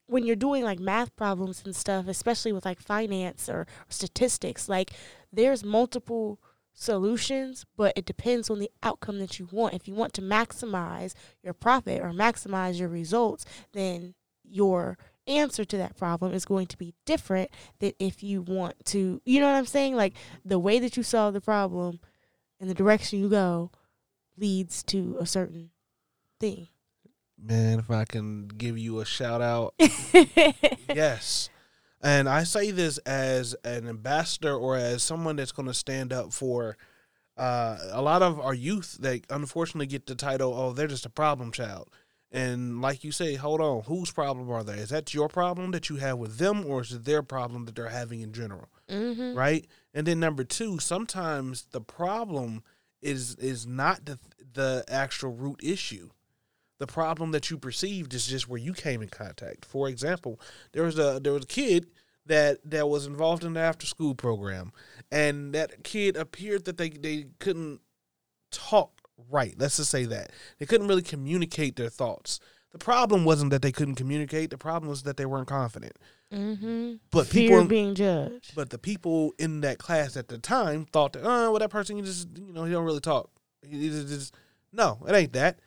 when 0.08 0.26
you're 0.26 0.36
doing 0.36 0.64
like 0.64 0.80
math 0.80 1.16
problems 1.16 1.64
and 1.66 1.76
stuff 1.76 2.08
especially 2.08 2.52
with 2.52 2.66
like 2.66 2.82
finance 2.82 3.48
or 3.48 3.66
statistics 3.88 4.68
like 4.68 4.92
there's 5.32 5.64
multiple 5.64 6.40
solutions 6.74 7.66
but 7.78 7.94
it 7.96 8.06
depends 8.06 8.50
on 8.50 8.60
the 8.60 8.70
outcome 8.82 9.20
that 9.20 9.40
you 9.40 9.48
want. 9.52 9.74
If 9.74 9.88
you 9.88 9.94
want 9.94 10.14
to 10.14 10.22
maximize 10.22 11.14
your 11.44 11.54
profit 11.54 12.02
or 12.02 12.12
maximize 12.12 12.80
your 12.80 12.90
results 12.90 13.46
then 13.74 14.16
your 14.44 14.98
answer 15.26 15.64
to 15.64 15.78
that 15.78 15.96
problem 15.96 16.34
is 16.34 16.46
going 16.46 16.68
to 16.68 16.78
be 16.78 16.94
different 17.06 17.50
than 17.80 17.94
if 18.00 18.22
you 18.24 18.42
want 18.42 18.76
to 18.86 19.22
you 19.26 19.40
know 19.40 19.48
what 19.48 19.58
i'm 19.58 19.66
saying? 19.66 19.96
Like 19.96 20.14
the 20.44 20.60
way 20.60 20.80
that 20.80 20.98
you 20.98 21.04
solve 21.04 21.34
the 21.34 21.42
problem 21.42 22.00
and 22.60 22.70
the 22.70 22.74
direction 22.74 23.20
you 23.20 23.30
go 23.30 23.72
leads 24.38 24.84
to 24.84 25.18
a 25.20 25.26
certain 25.26 25.70
thing. 26.40 26.68
Man, 27.38 27.80
if 27.80 27.92
I 27.92 28.06
can 28.06 28.48
give 28.48 28.78
you 28.78 29.00
a 29.00 29.06
shout 29.06 29.42
out, 29.42 29.74
yes. 30.88 31.50
And 32.04 32.28
I 32.28 32.44
say 32.44 32.72
this 32.72 32.98
as 33.00 33.56
an 33.64 33.88
ambassador 33.88 34.54
or 34.54 34.76
as 34.76 35.02
someone 35.02 35.38
that's 35.38 35.54
going 35.54 35.70
to 35.70 35.74
stand 35.74 36.12
up 36.12 36.34
for 36.34 36.78
uh, 37.38 37.78
a 37.92 38.02
lot 38.02 38.22
of 38.22 38.40
our 38.40 38.54
youth 38.54 38.98
that 39.00 39.22
unfortunately 39.30 39.88
get 39.88 40.06
the 40.06 40.16
title, 40.16 40.54
oh, 40.54 40.74
they're 40.74 40.88
just 40.88 41.06
a 41.06 41.10
problem 41.10 41.52
child. 41.52 41.90
And 42.30 42.82
like 42.82 43.04
you 43.04 43.12
say, 43.12 43.36
hold 43.36 43.62
on, 43.62 43.84
whose 43.84 44.12
problem 44.12 44.50
are 44.52 44.64
they? 44.64 44.74
Is 44.74 44.90
that 44.90 45.14
your 45.14 45.30
problem 45.30 45.72
that 45.72 45.90
you 45.90 45.98
have 45.98 46.18
with 46.18 46.38
them, 46.40 46.66
or 46.66 46.82
is 46.82 46.92
it 46.92 47.06
their 47.06 47.24
problem 47.24 47.66
that 47.66 47.76
they're 47.76 47.90
having 47.90 48.22
in 48.22 48.34
general? 48.34 48.70
mm-hmm. 48.90 49.38
right? 49.38 49.66
And 49.94 50.08
then 50.08 50.20
number 50.20 50.44
two, 50.44 50.80
sometimes 50.80 51.68
the 51.72 51.82
problem 51.82 52.64
is 53.02 53.36
is 53.36 53.68
not 53.68 54.06
the 54.06 54.20
the 54.54 54.84
actual 54.88 55.32
root 55.32 55.60
issue. 55.62 56.10
The 56.80 56.88
problem 56.88 57.32
that 57.32 57.50
you 57.50 57.58
perceived 57.58 58.14
is 58.14 58.28
just 58.28 58.50
where 58.50 58.60
you 58.60 58.74
came 58.74 59.02
in 59.02 59.10
contact. 59.10 59.66
For 59.66 59.88
example, 59.88 60.40
there 60.74 60.84
was 60.84 60.98
a 61.00 61.20
there 61.24 61.34
was 61.34 61.44
a 61.44 61.48
kid 61.48 61.88
that 62.26 62.60
that 62.70 62.88
was 62.90 63.06
involved 63.06 63.44
in 63.44 63.54
the 63.54 63.60
after 63.60 63.86
school 63.86 64.16
program, 64.16 64.72
and 65.12 65.54
that 65.54 65.84
kid 65.84 66.18
appeared 66.18 66.66
that 66.66 66.78
they 66.78 66.90
they 66.90 67.28
couldn't 67.40 67.80
talk 68.52 68.92
right. 69.30 69.56
Let's 69.58 69.78
just 69.78 69.92
say 69.92 70.06
that 70.06 70.32
they 70.60 70.66
couldn't 70.66 70.88
really 70.88 71.02
communicate 71.02 71.76
their 71.76 71.90
thoughts. 71.90 72.40
The 72.72 72.80
problem 72.80 73.24
wasn't 73.24 73.52
that 73.52 73.62
they 73.62 73.72
couldn't 73.72 73.96
communicate. 73.96 74.50
The 74.50 74.58
problem 74.58 74.90
was 74.90 75.04
that 75.04 75.16
they 75.16 75.28
weren't 75.28 75.48
confident. 75.48 75.94
Mm-hmm. 76.34 76.94
But 77.12 77.28
Fear 77.28 77.50
people 77.50 77.66
being 77.66 77.94
judged. 77.94 78.56
but 78.56 78.72
the 78.72 78.80
people 78.80 79.34
in 79.38 79.62
that 79.62 79.78
class 79.78 80.18
at 80.18 80.28
the 80.28 80.40
time 80.40 80.86
thought 80.86 81.14
that, 81.14 81.22
oh, 81.24 81.52
well, 81.52 81.60
that 81.60 81.70
person, 81.70 81.98
you 81.98 82.04
just, 82.04 82.30
you 82.36 82.52
know, 82.52 82.64
he 82.64 82.72
don't 82.72 82.84
really 82.86 83.00
talk. 83.00 83.30
He 83.62 83.78
he 83.80 83.90
just, 83.90 84.08
just- 84.08 84.36
no, 84.72 84.98
it 85.08 85.14
ain't 85.14 85.34
that. 85.34 85.60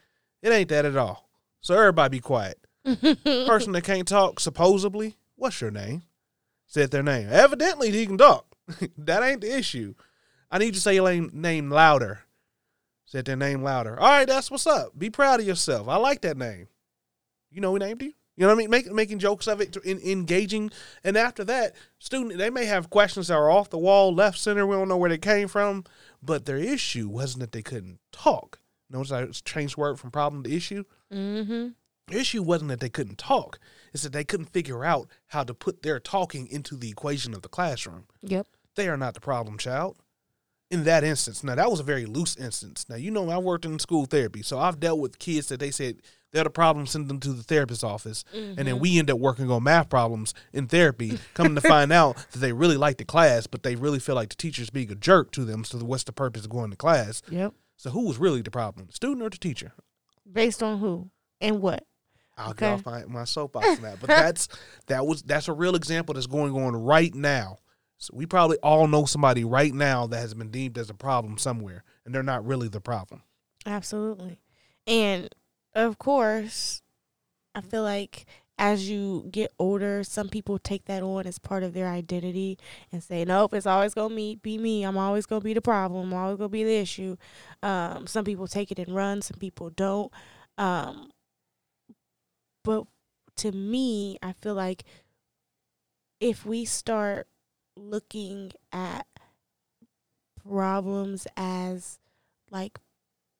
It 0.46 0.52
ain't 0.52 0.68
that 0.68 0.84
at 0.84 0.96
all. 0.96 1.28
So 1.60 1.74
everybody 1.74 2.18
be 2.18 2.20
quiet. 2.20 2.64
Person 2.84 3.72
that 3.72 3.82
can't 3.82 4.06
talk, 4.06 4.38
supposedly, 4.38 5.16
what's 5.34 5.60
your 5.60 5.72
name? 5.72 6.04
Said 6.68 6.92
their 6.92 7.02
name. 7.02 7.26
Evidently, 7.28 7.90
he 7.90 8.06
can 8.06 8.16
talk. 8.16 8.46
that 8.98 9.24
ain't 9.24 9.40
the 9.40 9.58
issue. 9.58 9.94
I 10.48 10.58
need 10.58 10.66
you 10.66 10.72
to 10.72 10.80
say 10.80 10.94
your 10.94 11.10
name, 11.10 11.32
name 11.32 11.68
louder. 11.68 12.20
Said 13.06 13.24
their 13.24 13.34
name 13.34 13.64
louder. 13.64 13.98
All 13.98 14.08
right, 14.08 14.28
that's 14.28 14.48
what's 14.48 14.68
up. 14.68 14.96
Be 14.96 15.10
proud 15.10 15.40
of 15.40 15.46
yourself. 15.46 15.88
I 15.88 15.96
like 15.96 16.20
that 16.20 16.36
name. 16.36 16.68
You 17.50 17.60
know 17.60 17.72
who 17.72 17.80
named 17.80 18.02
you? 18.02 18.12
You 18.36 18.42
know 18.42 18.48
what 18.48 18.54
I 18.54 18.58
mean? 18.58 18.70
Make, 18.70 18.92
making 18.92 19.18
jokes 19.18 19.48
of 19.48 19.60
it, 19.60 19.72
to, 19.72 19.80
in, 19.80 19.98
engaging, 19.98 20.70
and 21.02 21.16
after 21.16 21.42
that, 21.42 21.74
student 21.98 22.38
they 22.38 22.50
may 22.50 22.66
have 22.66 22.88
questions 22.88 23.26
that 23.28 23.34
are 23.34 23.50
off 23.50 23.70
the 23.70 23.78
wall, 23.78 24.14
left, 24.14 24.38
center. 24.38 24.64
We 24.64 24.76
don't 24.76 24.88
know 24.88 24.96
where 24.96 25.10
they 25.10 25.18
came 25.18 25.48
from, 25.48 25.82
but 26.22 26.46
their 26.46 26.58
issue 26.58 27.08
wasn't 27.08 27.40
that 27.40 27.50
they 27.50 27.62
couldn't 27.62 27.98
talk. 28.12 28.60
Notice 28.90 29.12
I 29.12 29.26
changed 29.44 29.76
word 29.76 29.98
from 29.98 30.10
problem 30.10 30.42
to 30.44 30.54
issue. 30.54 30.84
Mm-hmm. 31.12 31.68
The 32.08 32.18
issue 32.20 32.42
wasn't 32.42 32.70
that 32.70 32.80
they 32.80 32.88
couldn't 32.88 33.18
talk; 33.18 33.58
it's 33.92 34.04
that 34.04 34.12
they 34.12 34.24
couldn't 34.24 34.52
figure 34.52 34.84
out 34.84 35.08
how 35.28 35.42
to 35.42 35.54
put 35.54 35.82
their 35.82 35.98
talking 35.98 36.46
into 36.46 36.76
the 36.76 36.88
equation 36.88 37.34
of 37.34 37.42
the 37.42 37.48
classroom. 37.48 38.04
Yep. 38.22 38.46
They 38.76 38.88
are 38.88 38.96
not 38.96 39.14
the 39.14 39.20
problem 39.20 39.58
child. 39.58 39.96
In 40.70 40.84
that 40.84 41.04
instance, 41.04 41.44
now 41.44 41.54
that 41.54 41.70
was 41.70 41.80
a 41.80 41.84
very 41.84 42.06
loose 42.06 42.36
instance. 42.36 42.86
Now 42.88 42.96
you 42.96 43.10
know 43.10 43.28
I 43.30 43.38
worked 43.38 43.64
in 43.64 43.78
school 43.78 44.06
therapy, 44.06 44.42
so 44.42 44.58
I've 44.58 44.80
dealt 44.80 45.00
with 45.00 45.18
kids 45.18 45.48
that 45.48 45.60
they 45.60 45.70
said 45.70 46.02
they're 46.32 46.44
the 46.44 46.50
problem, 46.50 46.86
send 46.86 47.08
them 47.08 47.18
to 47.20 47.32
the 47.32 47.42
therapist's 47.42 47.84
office, 47.84 48.22
and 48.34 48.58
then 48.58 48.78
we 48.78 48.98
end 48.98 49.10
up 49.10 49.18
working 49.18 49.50
on 49.50 49.62
math 49.62 49.88
problems 49.88 50.34
in 50.52 50.66
therapy. 50.66 51.18
Coming 51.34 51.54
to 51.54 51.60
find 51.60 51.92
out 51.92 52.16
that 52.32 52.40
they 52.40 52.52
really 52.52 52.76
like 52.76 52.98
the 52.98 53.04
class, 53.04 53.46
but 53.46 53.62
they 53.62 53.74
really 53.74 53.98
feel 53.98 54.16
like 54.16 54.28
the 54.28 54.36
teacher's 54.36 54.68
being 54.68 54.90
a 54.90 54.94
jerk 54.94 55.30
to 55.32 55.44
them. 55.44 55.64
So 55.64 55.78
what's 55.78 56.04
the 56.04 56.12
purpose 56.12 56.44
of 56.44 56.50
going 56.50 56.70
to 56.70 56.76
class? 56.76 57.22
Yep. 57.30 57.54
So 57.76 57.90
who 57.90 58.06
was 58.06 58.18
really 58.18 58.42
the 58.42 58.50
problem, 58.50 58.86
the 58.86 58.92
student 58.92 59.22
or 59.22 59.30
the 59.30 59.38
teacher? 59.38 59.72
Based 60.30 60.62
on 60.62 60.78
who 60.78 61.10
and 61.40 61.60
what? 61.60 61.84
I'll 62.38 62.50
Okay. 62.50 62.66
get 62.66 62.72
off 62.72 62.86
my, 62.86 63.04
my 63.06 63.24
soapbox 63.24 63.76
on 63.78 63.82
that. 63.82 64.00
But 64.00 64.10
that's 64.10 64.48
that 64.86 65.06
was 65.06 65.22
that's 65.22 65.48
a 65.48 65.52
real 65.52 65.74
example 65.74 66.14
that's 66.14 66.26
going 66.26 66.54
on 66.54 66.74
right 66.76 67.14
now. 67.14 67.58
So 67.98 68.12
we 68.14 68.26
probably 68.26 68.58
all 68.58 68.86
know 68.88 69.06
somebody 69.06 69.42
right 69.44 69.72
now 69.72 70.06
that 70.08 70.18
has 70.20 70.34
been 70.34 70.50
deemed 70.50 70.76
as 70.76 70.90
a 70.90 70.94
problem 70.94 71.38
somewhere, 71.38 71.82
and 72.04 72.14
they're 72.14 72.22
not 72.22 72.44
really 72.46 72.68
the 72.68 72.80
problem. 72.80 73.22
Absolutely. 73.64 74.40
And 74.86 75.34
of 75.74 75.98
course, 75.98 76.82
I 77.54 77.62
feel 77.62 77.82
like 77.82 78.26
as 78.58 78.88
you 78.88 79.28
get 79.30 79.52
older, 79.58 80.02
some 80.02 80.28
people 80.28 80.58
take 80.58 80.86
that 80.86 81.02
on 81.02 81.26
as 81.26 81.38
part 81.38 81.62
of 81.62 81.74
their 81.74 81.88
identity 81.88 82.58
and 82.90 83.02
say, 83.02 83.24
"Nope, 83.24 83.54
it's 83.54 83.66
always 83.66 83.94
gonna 83.94 84.14
be 84.14 84.36
be 84.36 84.58
me. 84.58 84.82
I'm 84.84 84.96
always 84.96 85.26
gonna 85.26 85.42
be 85.42 85.54
the 85.54 85.60
problem. 85.60 86.12
I'm 86.12 86.18
always 86.18 86.38
gonna 86.38 86.48
be 86.48 86.64
the 86.64 86.76
issue." 86.76 87.16
Um, 87.62 88.06
some 88.06 88.24
people 88.24 88.48
take 88.48 88.70
it 88.72 88.78
and 88.78 88.94
run. 88.94 89.22
Some 89.22 89.38
people 89.38 89.70
don't. 89.70 90.12
Um, 90.58 91.10
but 92.64 92.86
to 93.36 93.52
me, 93.52 94.18
I 94.22 94.32
feel 94.32 94.54
like 94.54 94.84
if 96.20 96.46
we 96.46 96.64
start 96.64 97.28
looking 97.76 98.52
at 98.72 99.06
problems 100.48 101.26
as 101.36 101.98
like 102.50 102.78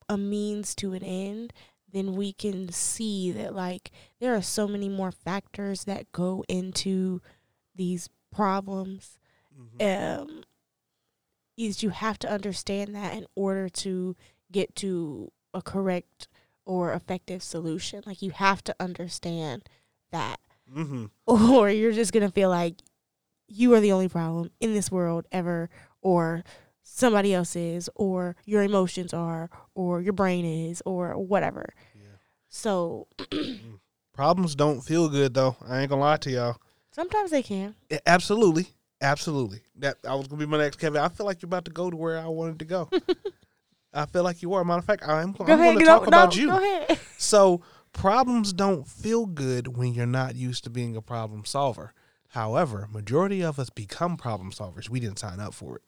a 0.09 0.19
means 0.19 0.75
to 0.77 0.93
an 0.93 1.03
end, 1.03 1.53
then 1.93 2.15
we 2.15 2.33
can 2.33 2.71
see 2.71 3.31
that 3.33 3.55
like 3.55 3.91
there 4.21 4.35
are 4.35 4.43
so 4.43 4.67
many 4.67 4.89
more 4.89 5.13
factors 5.13 5.85
that 5.85 6.11
go 6.13 6.45
into 6.49 7.21
these 7.75 8.09
problems. 8.33 9.19
Um, 9.81 10.43
is 11.57 11.83
you 11.83 11.91
have 11.91 12.19
to 12.19 12.31
understand 12.31 12.95
that 12.95 13.15
in 13.15 13.27
order 13.35 13.69
to 13.71 14.15
get 14.53 14.75
to 14.77 15.33
a 15.55 15.63
correct 15.63 16.29
or 16.67 16.93
effective 16.93 17.43
solution. 17.43 18.03
Like 18.05 18.21
you 18.21 18.31
have 18.33 18.63
to 18.65 18.75
understand 18.79 19.69
that, 20.13 20.41
Mm-hmm. 20.75 21.07
or 21.27 21.71
you're 21.71 21.93
just 21.93 22.13
gonna 22.13 22.31
feel 22.31 22.51
like 22.51 22.75
you 23.49 23.73
are 23.75 23.81
the 23.81 23.93
only 23.93 24.09
problem 24.09 24.51
in 24.61 24.75
this 24.75 24.91
world 24.91 25.27
ever, 25.31 25.71
or 26.03 26.43
somebody 26.89 27.35
else 27.35 27.57
is, 27.57 27.91
or 27.95 28.37
your 28.45 28.63
emotions 28.63 29.13
are, 29.13 29.51
or 29.75 30.01
your 30.01 30.13
brain 30.13 30.45
is, 30.45 30.83
or 30.87 31.17
whatever. 31.19 31.75
Yeah. 31.95 32.17
So 32.49 33.09
Problems 34.17 34.55
don't 34.55 34.81
feel 34.81 35.11
good 35.11 35.35
though. 35.35 35.57
I 35.69 35.81
ain't 35.81 35.91
gonna 35.91 36.01
lie 36.01 36.17
to 36.17 36.31
y'all. 36.31 36.57
sometimes 36.91 37.31
they 37.31 37.43
can. 37.43 37.75
Yeah, 37.91 37.99
absolutely, 38.07 38.69
absolutely. 39.03 39.61
That 39.77 39.99
I 40.09 40.15
was 40.15 40.27
gonna 40.27 40.41
be 40.41 40.47
my 40.47 40.57
next 40.57 40.77
Kevin. 40.77 41.03
I 41.03 41.09
feel 41.09 41.27
like 41.27 41.43
you're 41.43 41.49
about 41.49 41.67
to 41.67 41.71
go 41.71 41.91
to 41.91 41.97
where 41.97 42.19
I 42.19 42.27
wanted 42.27 42.59
to 42.61 42.65
go. 42.65 42.89
I 43.93 44.07
feel 44.07 44.25
like 44.25 44.41
you 44.41 44.55
are. 44.55 44.65
Matter 44.65 44.79
of 44.79 44.85
fact, 44.85 45.03
I'm, 45.07 45.33
Go 45.33 45.45
I'm 45.45 45.59
going 45.59 45.79
to 45.79 45.85
talk 45.85 46.07
about 46.07 46.35
no, 46.35 46.41
you. 46.41 46.49
Go 46.49 46.57
ahead. 46.59 46.99
So 47.19 47.63
problems 47.95 48.53
don't 48.53 48.87
feel 48.87 49.25
good 49.25 49.75
when 49.75 49.95
you're 49.95 50.05
not 50.05 50.37
used 50.37 50.65
to 50.65 50.71
being 50.71 50.97
a 50.97 51.01
problem 51.01 51.47
solver. 51.47 51.95
However, 52.29 52.89
majority 52.93 53.43
of 53.43 53.59
us 53.59 53.71
become 53.71 54.19
problem 54.19 54.51
solvers. 54.51 54.91
We 54.91 55.01
didn't 55.01 55.19
sign 55.19 55.41
up 55.41 55.55
for 55.55 55.77
it. 55.77 55.83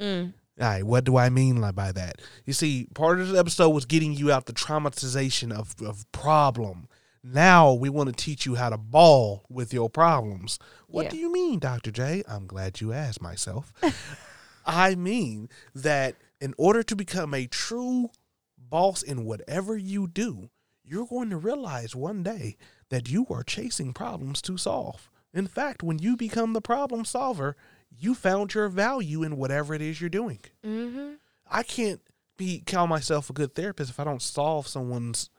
Mm. 0.00 0.32
All 0.60 0.66
right, 0.66 0.82
what 0.84 1.04
do 1.04 1.16
I 1.16 1.28
mean 1.30 1.60
by 1.72 1.92
that? 1.92 2.20
You 2.44 2.52
see, 2.52 2.88
part 2.94 3.20
of 3.20 3.28
the 3.28 3.38
episode 3.38 3.70
was 3.70 3.84
getting 3.84 4.12
you 4.12 4.32
out 4.32 4.46
the 4.46 4.52
traumatization 4.52 5.52
of, 5.52 5.74
of 5.80 6.10
problem. 6.12 6.88
Now 7.22 7.72
we 7.72 7.88
want 7.88 8.08
to 8.08 8.24
teach 8.24 8.44
you 8.46 8.56
how 8.56 8.70
to 8.70 8.76
ball 8.78 9.44
with 9.48 9.72
your 9.72 9.88
problems. 9.90 10.58
What 10.88 11.04
Yeah. 11.04 11.10
do 11.10 11.16
you 11.18 11.32
mean, 11.32 11.58
Dr. 11.58 11.90
J? 11.90 12.22
I'm 12.28 12.46
glad 12.46 12.80
you 12.80 12.92
asked 12.92 13.22
myself. 13.22 13.72
I 14.66 14.94
mean 14.94 15.48
that 15.74 16.16
in 16.40 16.54
order 16.58 16.82
to 16.82 16.96
become 16.96 17.34
a 17.34 17.46
true 17.46 18.10
boss 18.56 19.02
in 19.02 19.24
whatever 19.24 19.76
you 19.76 20.06
do, 20.08 20.50
you're 20.84 21.06
going 21.06 21.30
to 21.30 21.36
realize 21.36 21.94
one 21.94 22.22
day 22.22 22.56
that 22.90 23.08
you 23.08 23.26
are 23.30 23.42
chasing 23.42 23.92
problems 23.92 24.40
to 24.42 24.56
solve. 24.56 25.10
In 25.34 25.46
fact, 25.46 25.82
when 25.82 25.98
you 25.98 26.16
become 26.16 26.52
the 26.52 26.60
problem 26.60 27.04
solver, 27.04 27.56
you 27.96 28.14
found 28.14 28.54
your 28.54 28.68
value 28.68 29.22
in 29.22 29.36
whatever 29.36 29.74
it 29.74 29.82
is 29.82 30.00
you're 30.00 30.10
doing. 30.10 30.40
Mm-hmm. 30.64 31.14
I 31.50 31.62
can't 31.62 32.00
be 32.36 32.60
call 32.60 32.86
myself 32.86 33.30
a 33.30 33.32
good 33.32 33.54
therapist 33.54 33.90
if 33.90 33.98
I 33.98 34.04
don't 34.04 34.22
solve 34.22 34.68
someone's, 34.68 35.30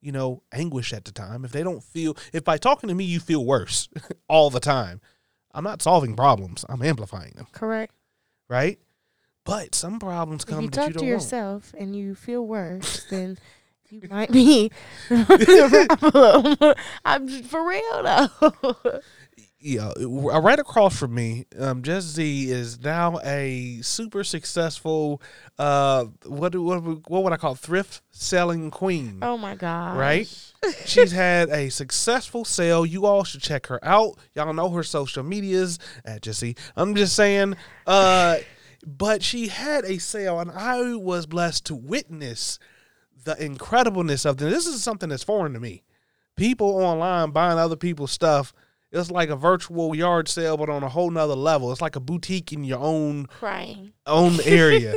you 0.00 0.12
know, 0.12 0.42
anguish 0.52 0.92
at 0.92 1.04
the 1.04 1.12
time. 1.12 1.44
If 1.44 1.52
they 1.52 1.62
don't 1.62 1.82
feel 1.82 2.16
if 2.32 2.44
by 2.44 2.56
talking 2.58 2.88
to 2.88 2.94
me 2.94 3.04
you 3.04 3.20
feel 3.20 3.44
worse 3.44 3.88
all 4.28 4.48
the 4.50 4.60
time, 4.60 5.00
I'm 5.52 5.64
not 5.64 5.82
solving 5.82 6.16
problems. 6.16 6.64
I'm 6.68 6.82
amplifying 6.82 7.32
them, 7.36 7.46
Correct. 7.52 7.94
right? 8.48 8.78
But 9.44 9.74
some 9.74 9.98
problems 9.98 10.44
If 10.44 10.48
come 10.50 10.64
you 10.64 10.70
that 10.70 10.76
talk 10.76 10.86
you 10.88 10.92
to 10.94 10.98
don't 11.00 11.08
want. 11.08 11.20
yourself 11.22 11.74
and 11.76 11.96
you 11.96 12.14
feel 12.14 12.46
worse, 12.46 13.04
then 13.10 13.36
you 13.90 14.00
might 14.08 14.30
be 14.32 14.70
the 15.10 15.86
problem. 16.00 16.74
I'm 17.04 17.28
for 17.42 17.68
real 17.68 18.02
though. 18.04 19.00
Yeah, 19.62 19.92
uh, 19.96 20.40
right 20.40 20.58
across 20.58 20.98
from 20.98 21.14
me, 21.14 21.46
um, 21.58 21.82
Jess 21.82 22.02
Z 22.04 22.50
is 22.50 22.80
now 22.82 23.18
a 23.24 23.78
super 23.82 24.24
successful, 24.24 25.22
uh, 25.58 26.06
what 26.26 26.54
what 26.56 26.82
would- 26.82 27.02
what 27.08 27.22
would 27.24 27.32
I 27.32 27.36
call 27.36 27.54
thrift 27.54 28.02
selling 28.10 28.70
queen? 28.70 29.20
oh 29.22 29.38
my 29.38 29.54
god! 29.54 29.96
Right? 29.96 30.28
She's 30.84 31.12
had 31.12 31.48
a 31.50 31.70
successful 31.70 32.44
sale. 32.44 32.84
You 32.84 33.06
all 33.06 33.24
should 33.24 33.42
check 33.42 33.66
her 33.68 33.78
out. 33.84 34.18
Y'all 34.34 34.52
know 34.52 34.70
her 34.70 34.82
social 34.82 35.22
medias 35.22 35.78
at 36.04 36.22
Jessie. 36.22 36.56
I'm 36.76 36.94
just 36.94 37.14
saying, 37.14 37.54
uh, 37.86 38.38
but 38.84 39.22
she 39.22 39.46
had 39.48 39.84
a 39.84 39.98
sale, 39.98 40.40
and 40.40 40.50
I 40.50 40.94
was 40.96 41.26
blessed 41.26 41.66
to 41.66 41.74
witness 41.76 42.58
the 43.24 43.34
incredibleness 43.36 44.26
of 44.26 44.38
this. 44.38 44.52
This 44.52 44.66
is 44.66 44.82
something 44.82 45.08
that's 45.08 45.22
foreign 45.22 45.52
to 45.52 45.60
me. 45.60 45.84
People 46.34 46.66
online 46.82 47.30
buying 47.30 47.58
other 47.58 47.76
people's 47.76 48.10
stuff. 48.10 48.52
It's 48.92 49.10
like 49.10 49.30
a 49.30 49.36
virtual 49.36 49.94
yard 49.94 50.28
sale, 50.28 50.56
but 50.56 50.68
on 50.68 50.82
a 50.82 50.88
whole 50.88 51.10
nother 51.10 51.34
level. 51.34 51.72
It's 51.72 51.80
like 51.80 51.96
a 51.96 52.00
boutique 52.00 52.52
in 52.52 52.62
your 52.64 52.78
own 52.80 53.26
Crying. 53.26 53.92
own 54.06 54.38
area. 54.44 54.94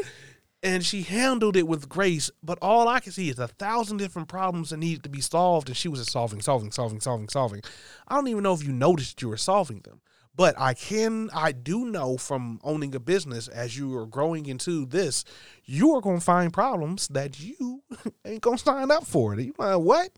and 0.62 0.86
she 0.86 1.04
handled 1.04 1.56
it 1.56 1.68
with 1.68 1.88
grace. 1.88 2.30
But 2.44 2.58
all 2.62 2.88
I 2.90 3.00
can 3.00 3.12
see 3.14 3.30
is 3.30 3.40
a 3.40 3.48
thousand 3.48 3.98
different 3.98 4.28
problems 4.28 4.72
that 4.72 4.78
needed 4.78 5.04
to 5.04 5.10
be 5.10 5.22
solved, 5.22 5.70
and 5.70 5.78
she 5.78 5.88
was 5.88 6.00
just 6.00 6.12
solving, 6.12 6.42
solving, 6.42 6.72
solving, 6.72 7.00
solving, 7.00 7.30
solving. 7.30 7.62
I 8.08 8.16
don't 8.16 8.28
even 8.28 8.44
know 8.44 8.54
if 8.54 8.64
you 8.64 8.74
noticed 8.74 9.22
you 9.22 9.30
were 9.30 9.38
solving 9.38 9.80
them. 9.82 10.02
But 10.38 10.56
I 10.60 10.74
can, 10.74 11.30
I 11.34 11.54
do 11.54 11.86
know 11.86 12.18
from 12.18 12.60
owning 12.62 12.94
a 12.94 13.00
business 13.00 13.48
as 13.48 13.78
you 13.78 13.96
are 13.98 14.06
growing 14.06 14.48
into 14.48 14.86
this, 14.86 15.24
you 15.64 15.96
are 15.96 16.02
going 16.02 16.18
to 16.20 16.26
find 16.26 16.52
problems 16.52 17.08
that 17.08 17.40
you 17.40 17.84
ain't 18.26 18.42
going 18.42 18.58
to 18.58 18.64
sign 18.64 18.92
up 18.92 19.06
for. 19.06 19.40
You 19.40 19.54
like, 19.58 19.80
what? 19.80 20.10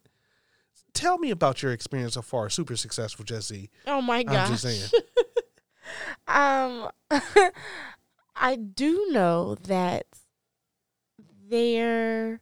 Tell 0.94 1.18
me 1.18 1.30
about 1.30 1.62
your 1.62 1.72
experience 1.72 2.16
so 2.16 2.22
far. 2.22 2.50
Super 2.50 2.76
successful, 2.76 3.24
Jesse. 3.24 3.70
Oh 3.86 4.02
my 4.02 4.20
I'm 4.20 4.26
gosh. 4.26 4.50
just 4.50 4.64
saying. 4.64 5.04
Um, 6.28 6.90
I 8.36 8.56
do 8.56 9.08
know 9.12 9.56
that 9.56 10.06
there 11.50 12.42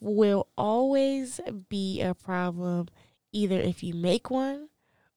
will 0.00 0.48
always 0.56 1.40
be 1.68 2.00
a 2.00 2.14
problem, 2.14 2.88
either 3.32 3.60
if 3.60 3.82
you 3.82 3.94
make 3.94 4.30
one 4.30 4.68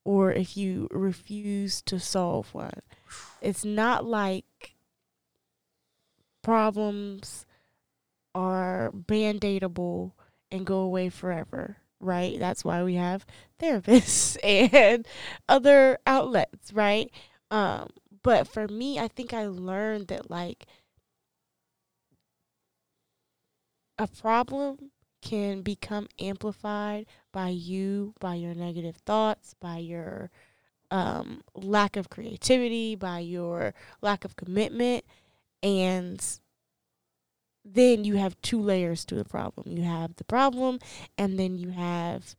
or 0.03 0.31
if 0.31 0.57
you 0.57 0.87
refuse 0.91 1.81
to 1.83 1.99
solve 1.99 2.53
one. 2.53 2.81
It's 3.41 3.63
not 3.65 4.05
like 4.05 4.75
problems 6.41 7.45
are 8.33 8.91
band 8.91 9.41
aidable 9.41 10.11
and 10.51 10.65
go 10.65 10.79
away 10.79 11.09
forever, 11.09 11.77
right? 11.99 12.39
That's 12.39 12.63
why 12.63 12.83
we 12.83 12.95
have 12.95 13.25
therapists 13.59 14.37
and 14.43 15.05
other 15.47 15.99
outlets, 16.05 16.73
right? 16.73 17.11
Um, 17.51 17.89
but 18.23 18.47
for 18.47 18.67
me, 18.67 18.99
I 18.99 19.07
think 19.07 19.33
I 19.33 19.47
learned 19.47 20.07
that 20.07 20.29
like 20.31 20.65
a 23.97 24.07
problem 24.07 24.91
can 25.21 25.61
become 25.61 26.07
amplified 26.19 27.05
by 27.31 27.49
you, 27.49 28.13
by 28.19 28.35
your 28.35 28.53
negative 28.53 28.97
thoughts, 28.97 29.55
by 29.59 29.77
your 29.77 30.29
um, 30.91 31.41
lack 31.55 31.97
of 31.97 32.09
creativity, 32.09 32.95
by 32.95 33.19
your 33.19 33.73
lack 34.01 34.23
of 34.23 34.35
commitment. 34.35 35.03
And 35.63 36.23
then 37.65 38.05
you 38.05 38.15
have 38.15 38.39
two 38.41 38.61
layers 38.61 39.03
to 39.05 39.15
the 39.15 39.25
problem. 39.25 39.67
You 39.67 39.83
have 39.83 40.15
the 40.15 40.23
problem, 40.23 40.79
and 41.17 41.39
then 41.39 41.57
you 41.57 41.71
have 41.71 42.35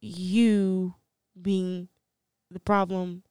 you 0.00 0.94
being 1.40 1.88
the 2.50 2.60
problem 2.60 3.24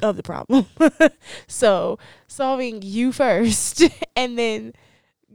of 0.00 0.16
the 0.16 0.22
problem. 0.22 0.66
so 1.46 1.98
solving 2.28 2.82
you 2.82 3.12
first 3.12 3.82
and 4.16 4.38
then 4.38 4.72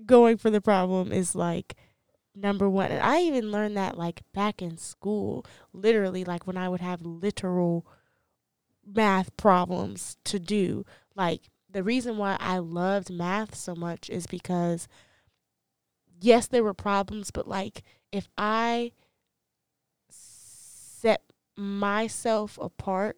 going 0.05 0.37
for 0.37 0.49
the 0.49 0.61
problem 0.61 1.11
is 1.11 1.35
like 1.35 1.75
number 2.35 2.69
one. 2.69 2.91
And 2.91 3.01
I 3.01 3.21
even 3.21 3.51
learned 3.51 3.77
that 3.77 3.97
like 3.97 4.21
back 4.33 4.61
in 4.61 4.77
school, 4.77 5.45
literally, 5.73 6.23
like 6.23 6.47
when 6.47 6.57
I 6.57 6.69
would 6.69 6.81
have 6.81 7.01
literal 7.01 7.85
math 8.85 9.35
problems 9.37 10.17
to 10.25 10.39
do. 10.39 10.85
Like 11.15 11.49
the 11.69 11.83
reason 11.83 12.17
why 12.17 12.37
I 12.39 12.57
loved 12.57 13.09
math 13.09 13.55
so 13.55 13.75
much 13.75 14.09
is 14.09 14.25
because 14.27 14.87
yes, 16.21 16.47
there 16.47 16.63
were 16.63 16.73
problems, 16.73 17.31
but 17.31 17.47
like 17.47 17.83
if 18.11 18.29
I 18.37 18.91
set 20.09 21.21
myself 21.57 22.57
apart 22.61 23.17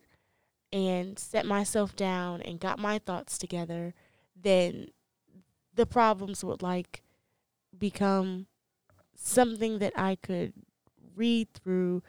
and 0.72 1.20
set 1.20 1.46
myself 1.46 1.96
down 1.96 2.42
and 2.42 2.60
got 2.60 2.80
my 2.80 2.98
thoughts 3.00 3.38
together, 3.38 3.94
then 4.36 4.88
the 5.76 5.86
problems 5.86 6.44
would 6.44 6.62
like 6.62 7.04
become 7.78 8.48
something 9.16 9.80
that 9.80 9.94
I 9.96 10.16
could 10.16 10.54
read 11.16 11.54
through, 11.54 12.02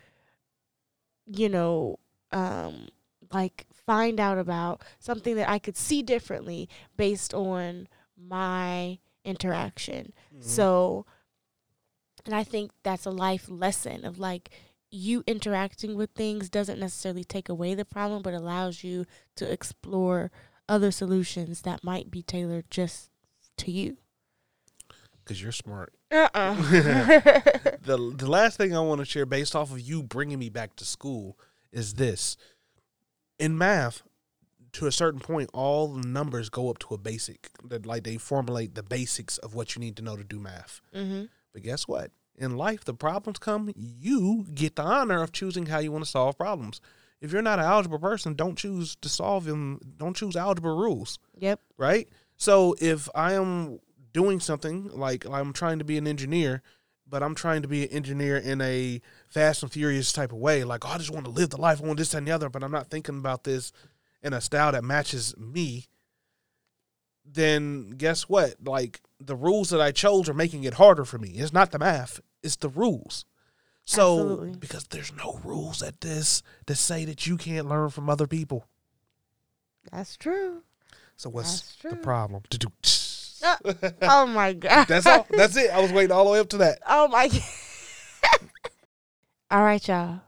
you 1.27 1.49
know, 1.49 1.99
um, 2.33 2.89
like 3.33 3.67
find 3.73 4.19
out 4.21 4.39
about 4.39 4.83
something 4.99 5.37
that 5.37 5.49
I 5.49 5.59
could 5.59 5.77
see 5.77 6.03
differently 6.03 6.69
based 6.97 7.35
on 7.35 7.89
my 8.17 8.99
interaction. 9.25 10.13
Mm-hmm. 10.35 10.49
So, 10.49 11.07
and 12.25 12.35
I 12.35 12.45
think 12.45 12.71
that's 12.83 13.07
a 13.07 13.11
life 13.11 13.47
lesson 13.49 14.05
of 14.05 14.19
like 14.19 14.51
you 14.91 15.25
interacting 15.27 15.97
with 15.97 16.11
things 16.11 16.49
doesn't 16.49 16.79
necessarily 16.79 17.25
take 17.25 17.49
away 17.49 17.75
the 17.75 17.85
problem, 17.85 18.23
but 18.23 18.35
allows 18.35 18.85
you 18.85 19.05
to 19.37 19.51
explore 19.51 20.31
other 20.69 20.91
solutions 20.91 21.63
that 21.63 21.85
might 21.85 22.11
be 22.11 22.23
tailored 22.23 22.71
just 22.71 23.11
to 23.59 23.71
you. 23.71 23.99
because 25.23 25.43
you're 25.43 25.53
smart. 25.53 25.93
Uh-uh. 26.11 26.55
the 26.71 28.13
the 28.17 28.31
last 28.31 28.57
thing 28.57 28.77
I 28.77 28.81
want 28.81 29.01
to 29.01 29.05
share, 29.05 29.27
based 29.27 29.57
off 29.57 29.73
of 29.73 29.81
you 29.81 30.03
bringing 30.03 30.39
me 30.39 30.49
back 30.49 30.77
to 30.77 30.85
school, 30.85 31.37
is 31.73 31.95
this: 31.95 32.37
in 33.39 33.59
math, 33.59 34.03
to 34.75 34.87
a 34.87 34.93
certain 34.93 35.21
point, 35.21 35.51
all 35.53 35.89
the 35.89 36.07
numbers 36.07 36.49
go 36.49 36.69
up 36.71 36.79
to 36.81 36.95
a 36.95 36.99
basic. 36.99 37.49
That 37.65 37.87
like 37.87 38.05
they 38.05 38.17
formulate 38.17 38.75
the 38.75 38.83
basics 38.83 39.39
of 39.39 39.55
what 39.55 39.75
you 39.75 39.81
need 39.81 39.97
to 39.97 40.03
know 40.03 40.17
to 40.17 40.25
do 40.25 40.39
math. 40.39 40.81
mm-hmm. 40.95 41.25
But 41.53 41.63
guess 41.63 41.87
what? 41.89 42.11
In 42.37 42.57
life, 42.57 42.85
the 42.85 42.95
problems 42.95 43.39
come. 43.39 43.73
You 43.77 44.47
get 44.53 44.75
the 44.77 44.83
honor 44.83 45.23
of 45.23 45.31
choosing 45.31 45.67
how 45.67 45.79
you 45.79 45.93
want 45.93 46.05
to 46.05 46.11
solve 46.11 46.37
problems. 46.37 46.81
If 47.21 47.33
you're 47.33 47.43
not 47.43 47.61
an 47.61 47.65
algebra 47.65 47.99
person, 48.01 48.35
don't 48.35 48.59
choose 48.59 48.97
to 48.97 49.09
solve 49.09 49.45
them. 49.45 49.79
Don't 49.97 50.17
choose 50.17 50.35
algebra 50.37 50.75
rules 50.75 51.19
Yep. 51.39 51.61
right? 51.79 52.09
So 52.37 52.75
if 52.81 53.09
I 53.15 53.35
am 53.35 53.79
doing 54.13 54.41
something 54.41 54.89
like 54.93 55.25
I'm 55.31 55.53
trying 55.53 55.79
to 55.79 55.85
be 55.85 55.97
an 55.97 56.07
engineer, 56.09 56.61
but 57.09 57.23
I'm 57.23 57.35
trying 57.37 57.63
to 57.63 57.69
be 57.69 57.85
an 57.85 57.91
engineer 57.91 58.37
in 58.37 58.61
a 58.61 59.01
fast 59.29 59.63
and 59.63 59.71
furious 59.73 60.13
type 60.13 60.33
of 60.33 60.39
way, 60.39 60.65
like 60.65 60.85
oh, 60.85 60.89
I 60.95 60.99
just 60.99 61.13
want 61.13 61.25
to 61.27 61.31
live 61.31 61.51
the 61.51 61.61
life, 61.61 61.81
I 61.81 61.87
want 61.87 61.99
this 61.99 62.11
that, 62.11 62.19
and 62.19 62.27
the 62.27 62.33
other, 62.33 62.49
but 62.51 62.65
I'm 62.65 62.73
not 62.73 62.91
thinking 62.91 63.19
about 63.19 63.45
this 63.45 63.73
in 64.25 64.33
a 64.33 64.41
style 64.41 64.73
that 64.73 64.83
matches 64.83 65.37
me, 65.37 65.87
then 67.25 67.91
guess 67.91 68.23
what? 68.29 68.55
Like 68.65 69.01
the 69.21 69.37
rules 69.37 69.71
that 69.71 69.81
I 69.81 69.93
chose 69.93 70.29
are 70.29 70.35
making 70.35 70.65
it 70.65 70.75
harder 70.75 71.05
for 71.05 71.19
me. 71.19 71.31
It's 71.37 71.53
not 71.53 71.71
the 71.71 71.79
math, 71.79 72.21
it's 72.43 72.57
the 72.57 72.69
rules. 72.71 73.25
So 73.87 74.19
Absolutely. 74.19 74.57
because 74.59 74.85
there's 74.85 75.13
no 75.15 75.39
rules 75.45 75.83
at 75.83 76.01
this 76.01 76.43
to 76.67 76.75
say 76.75 77.05
that 77.05 77.27
you 77.27 77.37
can't 77.37 77.69
learn 77.69 77.91
from 77.91 78.09
other 78.09 78.27
people. 78.27 78.67
That's 79.93 80.17
true. 80.17 80.63
So 81.17 81.29
what's 81.29 81.77
That's 81.83 81.95
the 81.97 82.03
problem? 82.03 82.43
Uh, 83.45 83.57
oh 84.03 84.27
my 84.27 84.53
god. 84.59 84.87
That's 84.89 85.07
all. 85.07 85.27
That's 85.31 85.57
it. 85.57 85.71
I 85.71 85.81
was 85.81 85.93
waiting 85.93 86.13
all 86.13 86.25
the 86.25 86.31
way 86.31 86.39
up 86.39 86.49
to 86.51 86.57
that. 86.59 86.79
Oh 86.89 87.09
my 87.09 87.29
god. 88.23 88.41
all 89.51 89.63
right, 89.63 89.87
y'all. 89.87 90.21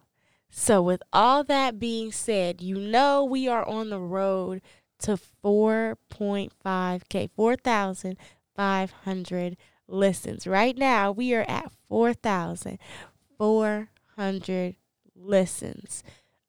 So 0.58 0.80
with 0.80 1.02
all 1.12 1.44
that 1.44 1.78
being 1.78 2.10
said, 2.10 2.62
you 2.62 2.76
know 2.76 3.22
we 3.22 3.46
are 3.46 3.68
on 3.68 3.90
the 3.90 4.00
road 4.00 4.62
to 5.00 5.18
4.5k, 5.44 7.28
4,500 7.36 9.56
listens. 9.86 10.46
Right 10.46 10.78
now, 10.78 11.12
we 11.12 11.34
are 11.34 11.44
at 11.46 11.70
4,400 11.90 14.76
listens 15.14 16.02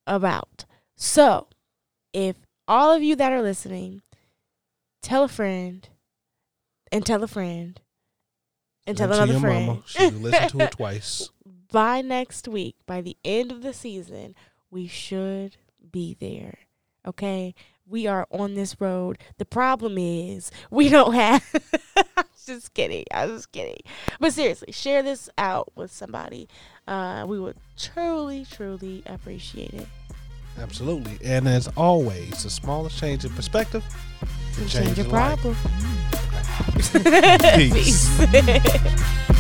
about. 0.08 0.64
So, 0.96 1.50
if 2.14 2.38
all 2.66 2.94
of 2.94 3.04
you 3.04 3.14
that 3.18 3.34
are 3.34 3.42
listening, 3.42 4.04
tell 5.02 5.26
a 5.26 5.28
friend 5.28 5.90
and 6.94 7.06
tell 7.06 7.22
a 7.24 7.28
friend 7.28 7.82
and 8.88 8.98
tell 8.98 9.12
another 9.12 9.38
friend. 9.38 9.68
Mama. 9.68 9.82
She 9.86 10.10
listened 10.12 10.52
to 10.52 10.60
it 10.62 10.72
twice. 10.78 11.30
By 11.72 12.02
next 12.02 12.48
week, 12.48 12.76
by 12.86 13.02
the 13.02 13.18
end 13.24 13.52
of 13.52 13.62
the 13.62 13.74
season, 13.74 14.36
we 14.70 14.88
should 14.88 15.58
be 15.92 16.16
there. 16.20 16.60
Okay? 17.06 17.54
We 17.86 18.06
are 18.06 18.28
on 18.32 18.56
this 18.56 18.80
road. 18.82 19.18
The 19.38 19.46
problem 19.46 19.98
is 19.98 20.52
we 20.70 20.90
don't 20.90 21.14
have 21.14 21.44
I'm 22.18 22.26
just 22.46 22.74
kidding. 22.74 23.06
I'm 23.14 23.30
just 23.30 23.52
kidding. 23.52 23.80
But 24.20 24.34
seriously, 24.34 24.72
share 24.72 25.04
this 25.04 25.30
out 25.38 25.72
with 25.76 25.92
somebody. 25.92 26.50
Uh, 26.88 27.26
we 27.28 27.40
would 27.40 27.58
truly, 27.78 28.46
truly 28.50 29.04
appreciate 29.06 29.74
it. 29.74 29.88
Absolutely. 30.60 31.18
And 31.24 31.48
as 31.48 31.70
always, 31.78 32.44
the 32.44 32.50
smallest 32.50 32.98
change 33.00 33.24
in 33.24 33.32
perspective 33.32 33.84
can 34.56 34.68
Change, 34.68 34.86
change 34.86 34.98
your 34.98 35.08
problem. 35.08 35.56
Peace. 36.78 38.20
Peace. 38.32 39.37